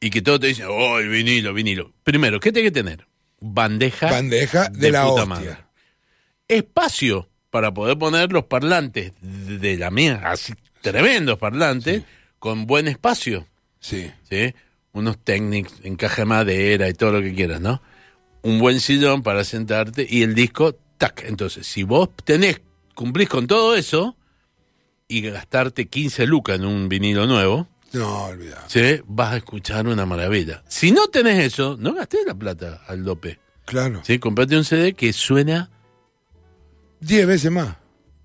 [0.00, 1.92] y que todos te dicen, oh, el vinilo, vinilo.
[2.02, 3.06] Primero, ¿qué tiene que tener?
[3.40, 5.26] Bandeja, Bandeja de la puta hostia.
[5.26, 5.56] madre.
[6.48, 10.52] Espacio para poder poner los parlantes de la mía, así
[10.82, 12.02] tremendos parlantes,
[12.38, 13.46] con buen espacio.
[13.80, 14.10] Sí.
[14.28, 14.54] ¿sí?
[14.94, 17.82] Unos técnicos, encaje de madera y todo lo que quieras, ¿no?
[18.42, 21.24] Un buen sillón para sentarte y el disco, tac.
[21.26, 22.60] Entonces, si vos tenés,
[22.94, 24.16] cumplís con todo eso
[25.08, 28.64] y gastarte 15 lucas en un vinilo nuevo, No, olvidá.
[28.68, 29.00] ¿sí?
[29.06, 30.62] vas a escuchar una maravilla.
[30.68, 33.38] Si no tenés eso, no gastés la plata al dope.
[33.66, 34.00] Claro.
[34.04, 34.18] ¿sí?
[34.18, 35.70] Comprate un CD que suena
[37.00, 37.76] Diez veces más.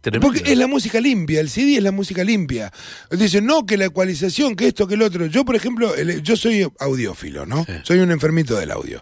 [0.01, 0.27] Tremendo.
[0.27, 2.71] Porque es la música limpia, el CD es la música limpia.
[3.11, 5.25] Dicen, no, que la ecualización, que esto, que el otro.
[5.27, 7.65] Yo, por ejemplo, el- yo soy audiófilo, ¿no?
[7.65, 7.73] Sí.
[7.83, 9.01] Soy un enfermito del audio.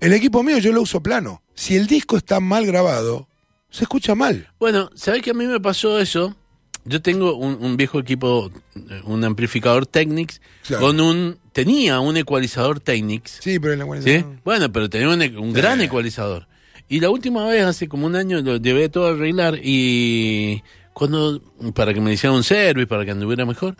[0.00, 1.42] El equipo mío yo lo uso plano.
[1.54, 3.28] Si el disco está mal grabado,
[3.70, 4.48] se escucha mal.
[4.58, 6.36] Bueno, ¿sabés que a mí me pasó eso?
[6.84, 10.86] Yo tengo un, un viejo equipo, eh, un amplificador Technics, Claro.
[10.86, 11.38] con un...
[11.52, 14.24] Tenía un ecualizador Technics, Sí, pero en la ¿sí?
[14.42, 16.48] Bueno, pero tenía un, un gran ecualizador.
[16.92, 20.62] Y la última vez, hace como un año, lo llevé todo a arreglar y...
[20.92, 21.40] Cuando...
[21.74, 23.78] Para que me hicieran un service, para que anduviera mejor.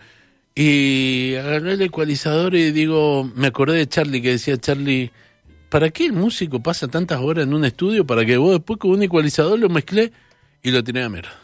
[0.54, 3.30] Y agarré el ecualizador y digo...
[3.34, 5.10] Me acordé de Charlie, que decía Charlie...
[5.68, 8.92] ¿Para qué el músico pasa tantas horas en un estudio para que vos después con
[8.92, 10.10] un ecualizador lo mezclé
[10.62, 11.38] y lo tiré a mierda?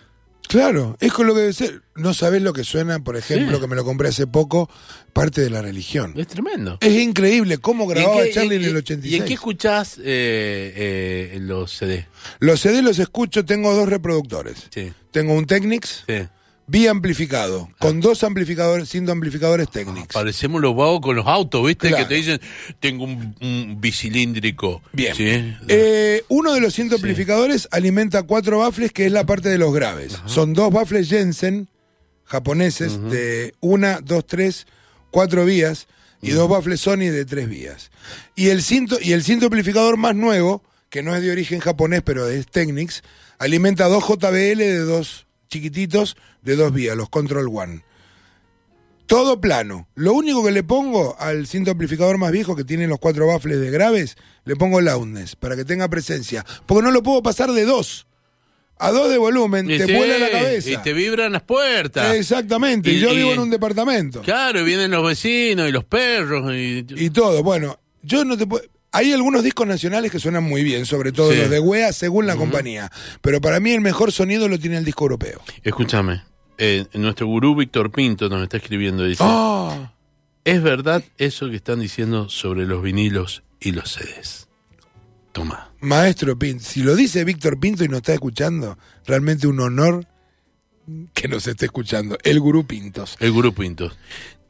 [0.49, 1.83] Claro, es con lo que debe ser.
[1.95, 3.61] No sabés lo que suena, por ejemplo, Sí.
[3.61, 4.71] que me lo compré hace poco,
[5.13, 6.15] parte de la religión.
[6.17, 6.79] Es tremendo.
[6.81, 9.21] Es increíble cómo ¿Y grababa qué- Charlie en y- el ¿Y 86.
[9.21, 12.07] en qué escuchás eh, eh, los CD?
[12.41, 14.67] Los CD los escucho, tengo dos reproductores.
[14.73, 16.29] Sí, Tengo un Technics sí.
[16.69, 17.77] Biamplificado, Ah.
[17.81, 20.13] con dos amplificadores, sin amplificadores Technics.
[20.15, 21.89] Parecemos los vagos con los autos, ¿viste?
[21.89, 22.05] Claro.
[22.05, 22.41] Que te dicen,
[22.79, 24.83] tengo un, un bicilíndrico.
[24.93, 25.15] Bien.
[25.17, 25.55] ¿Sí?
[25.69, 29.73] Eh, uno de los cinco amplificadores alimenta cuatro baffles, que es la parte de los
[29.75, 30.19] graves.
[30.27, 31.69] Son dos baffles Jensen
[32.25, 34.67] japoneses de una, dos, tres,
[35.11, 35.87] cuatro vías
[36.21, 37.91] y dos baffles Sony de tres vías.
[38.37, 42.03] Y el cinto y el cinto amplificador más nuevo, que no es de origen japonés,
[42.05, 43.03] pero es Technics,
[43.39, 47.83] alimenta dos JBL de dos chiquititos de dos vías, los Control One.
[49.07, 49.89] Todo plano.
[49.95, 53.59] Lo único que le pongo al cinto amplificador más viejo que tiene los cuatro baffles
[53.59, 56.45] de graves, le pongo loudness para que tenga presencia.
[56.67, 58.07] Porque no lo puedo pasar de dos.
[58.81, 60.71] A dos de volumen, Y te sí, vuela la cabeza.
[60.71, 62.15] Y te vibran las puertas.
[62.15, 62.91] Exactamente.
[62.93, 64.21] Y, Y- yo y- vivo en un departamento.
[64.23, 66.53] Claro, y vienen los vecinos y los perros.
[66.55, 67.43] Y, Y todo.
[67.43, 68.65] Bueno, yo no te puedo.
[68.93, 71.39] Hay algunos discos nacionales que suenan muy bien, sobre todo Sí.
[71.39, 72.91] los de Wea, según la compañía.
[73.21, 75.41] Pero para mí el mejor sonido lo tiene el disco europeo.
[75.63, 76.23] Escúchame,
[76.57, 79.93] eh, nuestro gurú Víctor Pinto nos está escribiendo y dice, Ah,
[80.45, 84.49] ¿es verdad eso que están diciendo sobre los vinilos y los CDs?
[85.33, 85.71] Toma.
[85.81, 90.07] Maestro Pinto, si lo dice Víctor Pinto y nos está escuchando, realmente un honor
[91.13, 92.17] que nos esté escuchando.
[92.25, 93.17] El gurú Pintos.
[93.21, 93.93] El gurú Pinto.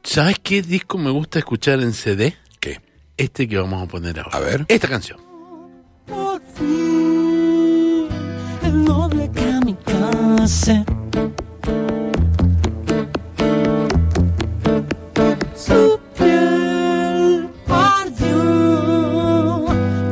[0.01, 2.37] ¿Sabes qué disco me gusta escuchar en CD?
[3.19, 4.37] Este que vamos a poner ahora.
[4.37, 4.65] A ver.
[4.69, 5.19] Esta canción.
[6.05, 8.07] Por fin,
[8.63, 10.85] el noble kamikaze.
[15.53, 19.65] Su piel ardió,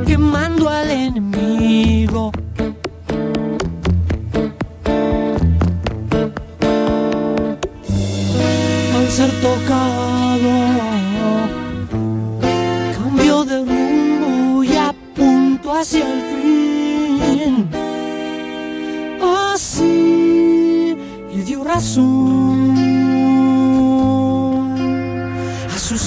[0.06, 2.34] quemando al enemigo.
[8.98, 9.97] Al ser tocado
[15.80, 17.70] hacia el fin.
[19.54, 20.96] Así
[21.34, 22.76] le dio razón
[25.74, 25.98] a su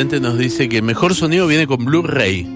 [0.00, 2.48] oyente nos dice que mejor sonido viene con Blu-ray.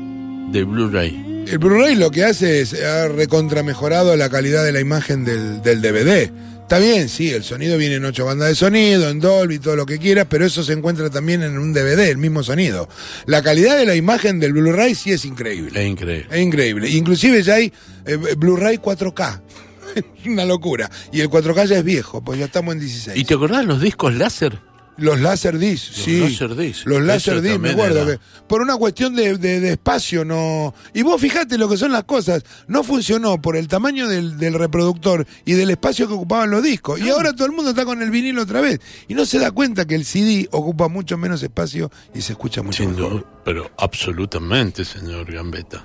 [0.51, 1.45] De Blu-ray.
[1.47, 5.83] El Blu-ray lo que hace es ha recontramejorado la calidad de la imagen del, del
[5.83, 6.33] DVD.
[6.63, 9.85] Está bien, sí, el sonido viene en ocho bandas de sonido, en Dolby, todo lo
[9.85, 12.89] que quieras, pero eso se encuentra también en un DVD, el mismo sonido.
[13.27, 15.79] La calidad de la imagen del Blu-ray sí es increíble.
[15.79, 16.29] Es increíble.
[16.31, 16.89] Es increíble.
[16.89, 17.71] Inclusive ya hay
[18.07, 19.43] eh, Blu-ray 4K.
[20.29, 20.91] Una locura.
[21.13, 23.19] Y el 4K ya es viejo, pues ya estamos en 16.
[23.19, 24.59] ¿Y te acordás los discos láser?
[24.97, 26.21] Los Laserdisc, Los sí.
[26.21, 26.87] Laserdisc.
[26.87, 28.13] Los Eso Laserdisc, me acuerdo era.
[28.13, 30.73] que por una cuestión de, de- de espacio no...
[30.95, 32.45] Y vos fijate lo que son las cosas.
[32.69, 37.01] No funcionó por el tamaño del, del reproductor y del espacio que ocupaban los discos.
[37.01, 38.81] Y ahora todo el mundo está con el vinilo otra vez.
[39.09, 42.63] Y no se da cuenta que el CD ocupa mucho menos espacio y se escucha
[42.63, 43.11] mucho Sin mejor.
[43.11, 45.85] duda, pero absolutamente, señor Gambetta.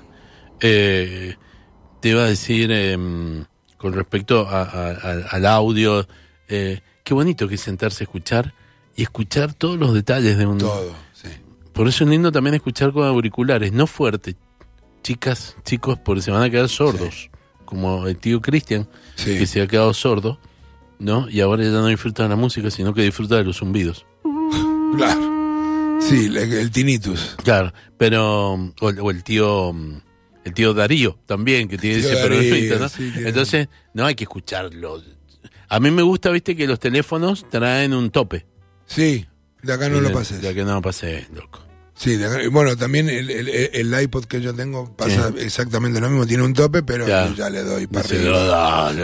[0.60, 1.36] Eh,
[2.00, 3.44] te iba a decir, em,
[3.76, 6.06] con respecto a- a- a- al audio,
[6.48, 8.54] eh, qué bonito que sentarse a escuchar
[9.00, 10.58] y escuchar todos los detalles de un...
[10.58, 11.28] Todo, sí.
[11.72, 14.36] Por eso es lindo también escuchar con auriculares, no fuerte.
[15.02, 17.30] Chicas, chicos, porque se van a quedar sordos,
[17.64, 19.38] como el tío Cristian, Sí.
[19.38, 20.38] que se ha quedado sordo,
[20.98, 21.30] ¿no?
[21.30, 24.04] Y ahora ya no disfruta de la música, sino que disfruta de los zumbidos.
[24.96, 25.98] Claro.
[26.02, 27.36] Sí, el, el tinnitus.
[27.42, 29.74] Claro, pero o, o el tío
[30.44, 32.88] el tío Darío también que tiene ese ¿no?
[32.88, 35.02] sí, tiene- Entonces, no hay que escucharlo.
[35.68, 38.46] A mí me gusta, viste, que los teléfonos traen un tope.
[38.92, 39.26] Sí,
[39.62, 40.40] de acá no lo pases.
[40.40, 41.60] Ya que no lo pasé, loco.
[41.94, 46.08] Sí, de acá- bueno, también el, el- el iPod que yo tengo pasa exactamente lo
[46.08, 48.08] mismo, tiene un tope, pero ya le doy para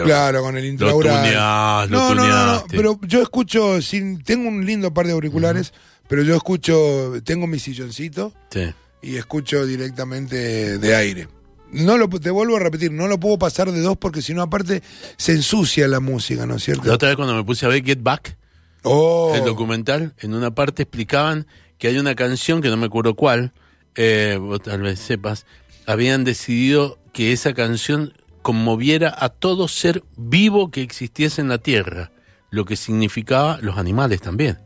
[0.03, 4.65] Claro, con el tuneás, lo no, no, no, no, pero yo escucho, sin, tengo un
[4.65, 5.73] lindo par de auriculares,
[6.07, 8.73] pero yo escucho, tengo mi silloncito Sí.
[9.03, 11.27] y escucho directamente de aire.
[11.71, 14.41] No lo, te vuelvo a repetir, no lo puedo pasar de dos porque si no
[14.41, 14.81] aparte
[15.17, 16.93] se ensucia la música, ¿no es La cierto?
[16.93, 18.37] otra vez cuando me puse a ver Get Back,
[18.83, 21.47] Oh, el documental, en una parte explicaban
[21.77, 23.53] que hay una canción, que no me acuerdo cuál,
[23.95, 25.45] eh, tal vez sepas,
[25.85, 32.11] habían decidido que esa canción conmoviera a todo ser vivo que existiese en la Tierra,
[32.49, 34.59] lo que significaba los animales también.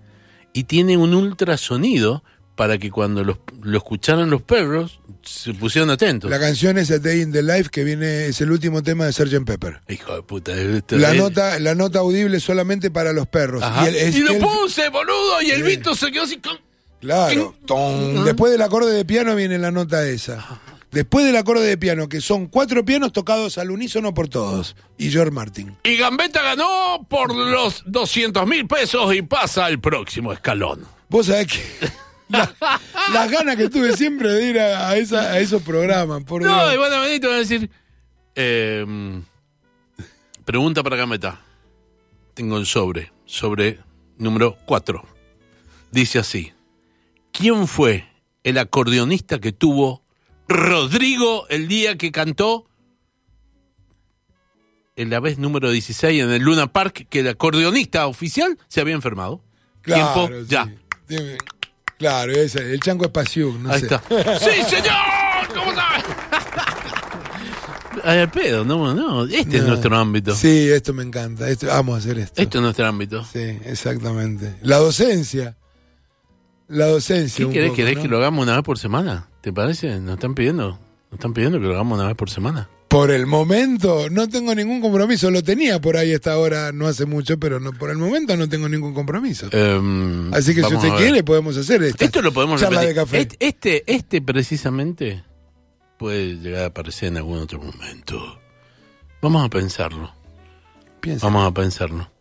[0.53, 2.23] Y tiene un ultrasonido
[2.55, 6.29] para que cuando los- lo escucharan los perros se pusieran atentos.
[6.29, 9.13] la canción es A Day in the Life que viene, es el último tema de
[9.13, 9.45] Sgt.
[9.45, 9.81] Pepper.
[9.87, 10.51] Hijo de puta.
[10.53, 13.63] esto La es- nota, la nota audible solamente para los perros.
[13.83, 15.63] Y, el- es Y lo el- puse, boludo, y el Sí.
[15.63, 16.57] Vito se quedó así con...
[16.99, 17.55] Claro.
[18.25, 20.59] Después del acorde de piano viene la nota esa.
[20.91, 24.75] Después del acorde de piano, que son cuatro pianos tocados al unísono por todos.
[24.97, 25.77] Y George Martin.
[25.83, 30.85] Y Gambetta ganó por los 200 mil pesos y pasa al próximo escalón.
[31.09, 31.59] Vos sabés que.
[32.31, 32.79] la-
[33.13, 36.23] las ganas que tuve siempre de ir a, a esa- a esos programas.
[36.23, 36.73] Por No, Dios.
[36.73, 37.69] y van a venir y te van a decir...
[38.35, 39.21] eh,
[40.45, 41.41] pregunta para Gambetta.
[42.33, 43.11] Tengo el sobre.
[43.25, 43.79] Sobre
[44.17, 45.03] número 4.
[45.91, 46.53] Dice así.
[47.31, 48.07] ¿Quién fue
[48.43, 50.03] el acordeonista que tuvo
[50.47, 52.67] Rodrigo el día que cantó
[54.95, 58.95] en la vez número 16 en el Luna Park que el acordeonista oficial se había
[58.95, 59.41] enfermado?
[59.81, 60.45] Claro, Tiempo, sí.
[60.49, 60.69] ya.
[61.07, 61.37] Dime.
[62.01, 63.85] Claro, ese, el chango es Pasiuk, no Ahí sé.
[63.85, 64.01] está.
[64.39, 65.53] ¡Sí, señor!
[65.53, 66.03] ¿Cómo sabe?
[68.03, 69.25] Ay, al pedo, no, no.
[69.25, 69.69] Este es No.
[69.69, 70.33] nuestro ámbito.
[70.33, 71.47] Sí, esto me encanta.
[71.47, 72.41] Esto, vamos a hacer esto.
[72.41, 73.23] Este es nuestro ámbito.
[73.23, 74.55] Sí, exactamente.
[74.63, 75.55] La docencia.
[76.67, 77.37] La docencia.
[77.37, 77.69] ¿Qué un querés?
[77.69, 78.01] poco, ¿Querés ¿no?
[78.01, 79.27] que lo hagamos una vez por semana?
[79.41, 79.99] ¿Te parece?
[79.99, 80.69] Nos están pidiendo.
[81.11, 82.67] Nos están pidiendo que lo hagamos una vez por semana.
[82.91, 85.31] Por el momento no tengo ningún compromiso.
[85.31, 88.49] Lo tenía por ahí esta hora no hace mucho, pero no, por el momento no
[88.49, 89.47] tengo ningún compromiso.
[89.51, 93.29] Em, Así que si usted quiere podemos hacer esta Esto lo podemos charla de café.
[93.39, 95.23] Este, este, precisamente
[95.97, 98.39] puede llegar a aparecer en algún otro momento.
[99.21, 100.13] Vamos a pensarlo.
[100.99, 101.25] Piensa.
[101.27, 102.11] Vamos a pensarlo.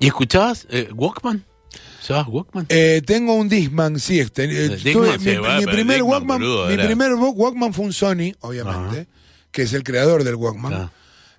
[0.00, 1.44] ¿Y escuchabas eh, Walkman?
[2.00, 2.64] ¿Usabas Walkman?
[2.70, 4.20] Eh, tengo un Disman, sí.
[4.20, 7.92] Este, eh, tuve- sí, mi, primer Discman, Walkman, boludo, mi primer Wa- Walkman fue un
[7.92, 9.06] Sony, obviamente,
[9.50, 10.72] que es el creador del Walkman.
[10.72, 10.92] Ah.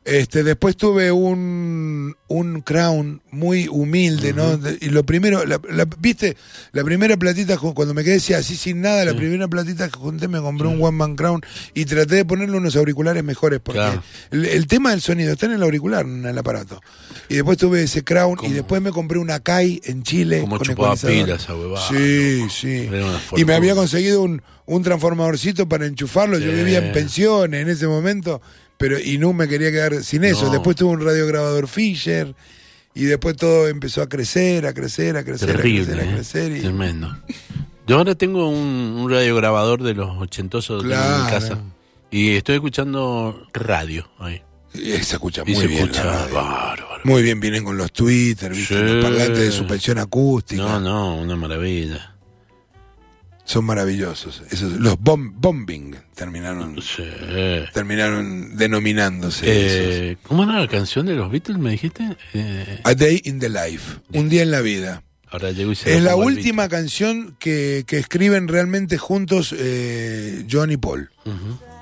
[0.10, 4.60] Este, después tuve un, un Crown muy humilde, ¿no?
[4.82, 6.36] Y lo primero, la, la- viste,
[6.72, 10.40] la primera platita, cuando me quedé así, sin nada, la primera platita que junté me
[10.42, 11.42] compré un One Man Crown
[11.76, 14.04] y traté de ponerle unos auriculares mejores, porque Claro.
[14.32, 16.82] el, el tema del sonido está en el auricular, no en el aparato.
[17.30, 20.42] Y después tuve ese Crown y después me compré una Kai en Chile.
[20.42, 22.90] Como chupaba pilas huevada, Sí, sí.
[23.38, 26.40] Y me había conseguido un, un transformadorcito para enchufarlo.
[26.40, 28.42] Yo vivía en pensiones en ese momento,
[28.80, 30.46] pero y no me quería quedar sin eso.
[30.46, 30.52] No.
[30.54, 32.34] Después tuve un radiograbador Fisher
[32.96, 36.16] y después todo empezó a crecer, a crecer, a crecer, Terrible, a crecer, a ¿eh?
[36.16, 36.52] crecer.
[36.58, 37.16] y- Tremendo.
[37.86, 38.58] Yo ahora tengo un,
[39.02, 41.30] un radiograbador de los ochentosos tengo en mi Claro.
[41.30, 41.60] casa.
[42.12, 44.42] Y estoy escuchando radio ahí.
[44.74, 45.80] y se escucha Y muy se bien.
[45.80, 46.34] la escucha radio.
[46.36, 46.86] bárbaro.
[47.04, 48.76] Muy bien, vienen con los Twitter, ¿viste?
[48.78, 48.84] Sí.
[48.84, 50.62] los parlantes de suspensión acústica.
[50.62, 52.16] No, no, una maravilla.
[53.50, 54.44] Son maravillosos.
[54.52, 57.04] Esos, los bom- bombing terminaron, Sí.
[57.74, 59.46] terminaron denominándose.
[59.46, 59.96] esos.
[60.02, 62.16] Eh, ¿Cómo era la canción de los Beatles, me dijiste?
[62.36, 65.02] Eh, A Day in the Life, un día en la vida.
[65.32, 70.72] ahora llego y se Es la última canción que, que escriben realmente juntos eh, John
[70.72, 71.10] y Paul.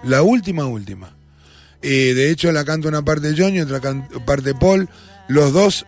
[0.03, 1.15] La última, última.
[1.81, 3.81] Eh, de hecho, la canta una parte John y otra
[4.25, 4.87] parte Paul.
[5.27, 5.85] Los dos,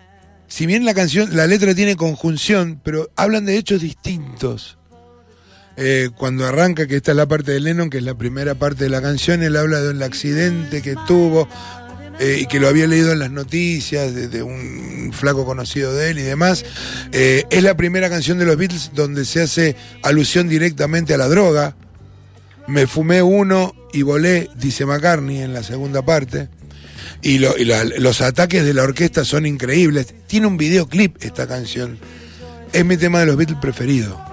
[0.47, 4.77] si bien la canción, la letra tiene conjunción, pero hablan de hechos distintos.
[5.82, 8.84] Eh, cuando arranca, que esta es la parte de Lennon, que es la primera parte
[8.84, 11.47] de la canción, él habla de un accidente que tuvo
[12.19, 16.09] eh, y que lo había leído en las noticias de, de un flaco conocido de
[16.11, 16.65] él y demás.
[17.13, 21.30] Eh, es la primera canción de los Beatles donde se hace alusión directamente a la
[21.30, 21.77] droga.
[22.67, 26.49] Me fumé uno y volé, dice McCartney en la segunda parte.
[27.21, 30.13] Y, lo- y la- los ataques de la orquesta son increíbles.
[30.27, 31.97] Tiene un videoclip esta canción.
[32.73, 34.28] Es mi tema de los Beatles preferido.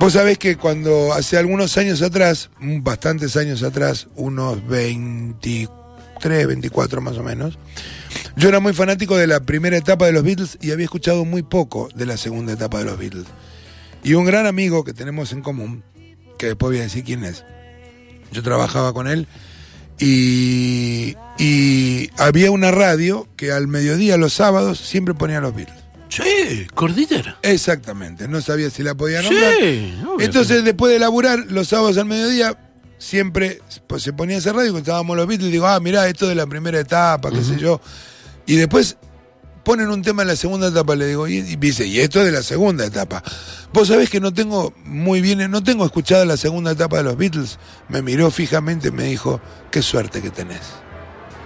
[0.00, 7.00] Vos sabés que cuando hace algunos años atrás, mm, bastantes años atrás, unos 23, 24
[7.00, 7.58] más o menos,
[8.36, 11.42] yo era muy fanático de la primera etapa de los Beatles y había escuchado muy
[11.42, 13.26] poco de la segunda etapa de los Beatles.
[14.04, 15.82] Y un gran amigo que tenemos en común,
[16.38, 17.44] que después voy a decir quién es,
[18.30, 19.26] yo trabajaba con él
[19.98, 25.87] y, y había una radio que al mediodía los sábados siempre ponía los Beatles.
[26.08, 27.38] Sí, Cordillera.
[27.42, 29.54] Exactamente, no sabía si la podía nombrar.
[29.60, 30.26] Sí, obvio.
[30.26, 32.56] Entonces, después de laburar, los sábados al mediodía,
[32.98, 36.28] siempre pues, se ponía esa radio y contábamos los Beatles y digo, ah, mirá, esto
[36.28, 37.80] de la primera etapa, qué sé yo.
[38.46, 38.96] Y después
[39.62, 42.26] ponen un tema en la segunda etapa, le digo, y, y dice, y esto es
[42.26, 43.22] de la segunda etapa.
[43.72, 47.16] Vos sabés que no tengo muy bien, no tengo escuchada la segunda etapa de los
[47.16, 47.58] Beatles.
[47.88, 49.40] Me miró fijamente y me dijo,
[49.70, 50.62] qué suerte que tenés.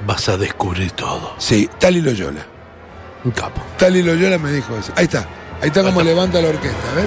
[0.07, 1.35] Vas a descubrir todo.
[1.39, 2.47] Sí, Tali Loyola.
[3.25, 3.61] Un capo.
[3.79, 4.93] Tali Loyola me dijo eso.
[4.97, 5.27] Ahí está.
[5.61, 7.07] Ahí está como levanta la orquesta, ¿ves?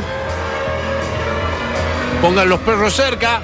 [2.21, 3.41] Pongan los perros cerca.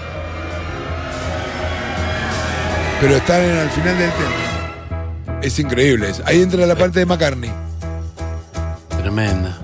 [3.02, 5.40] pero están en- al final del tema.
[5.42, 6.10] Es increíble.
[6.12, 7.52] es- Ahí entra la parte de McCartney.
[9.02, 9.58] Tremenda.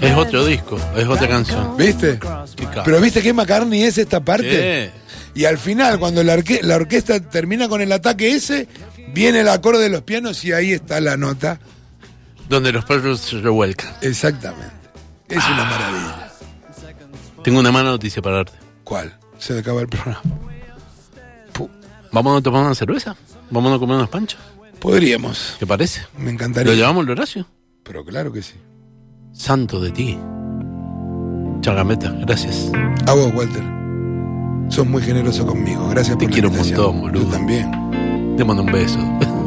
[0.00, 1.76] Es otro disco, es otra canción.
[1.76, 2.20] ¿Viste?
[2.54, 2.82] Qué capo.
[2.84, 4.90] Pero ¿viste qué McCartney es esta parte?
[5.34, 5.40] Sí.
[5.40, 8.68] Y al final, cuando la, orque- la orquesta termina con el ataque ese,
[9.12, 11.58] viene el acorde de los pianos y ahí está la nota.
[12.48, 13.92] Donde los perros se revuelcan.
[14.00, 14.72] Exactamente.
[15.28, 16.32] Es una maravilla.
[17.44, 18.52] Tengo una mala noticia para darte.
[18.84, 19.16] ¿Cuál?
[19.38, 20.22] Se acaba el programa.
[21.54, 21.68] Pu-
[22.12, 23.16] ¿Vamos a tomar una cerveza?
[23.50, 24.40] ¿Vamos a comer unas panchas?
[24.80, 25.56] Podríamos.
[25.58, 26.02] ¿Te parece?
[26.16, 26.74] Me ¿Lo encantaría.
[26.74, 27.46] llevamos al Horacio?
[27.82, 28.54] Pero claro que sí.
[29.32, 30.18] Santo de ti.
[31.60, 32.70] Chagameta, gracias.
[33.06, 33.62] A vos, Walter.
[34.70, 35.88] Sos muy generoso conmigo.
[35.88, 37.24] Gracias Te por la quiero un montón, boludo.
[37.24, 37.70] Yo también.
[38.38, 39.37] Te mando un beso.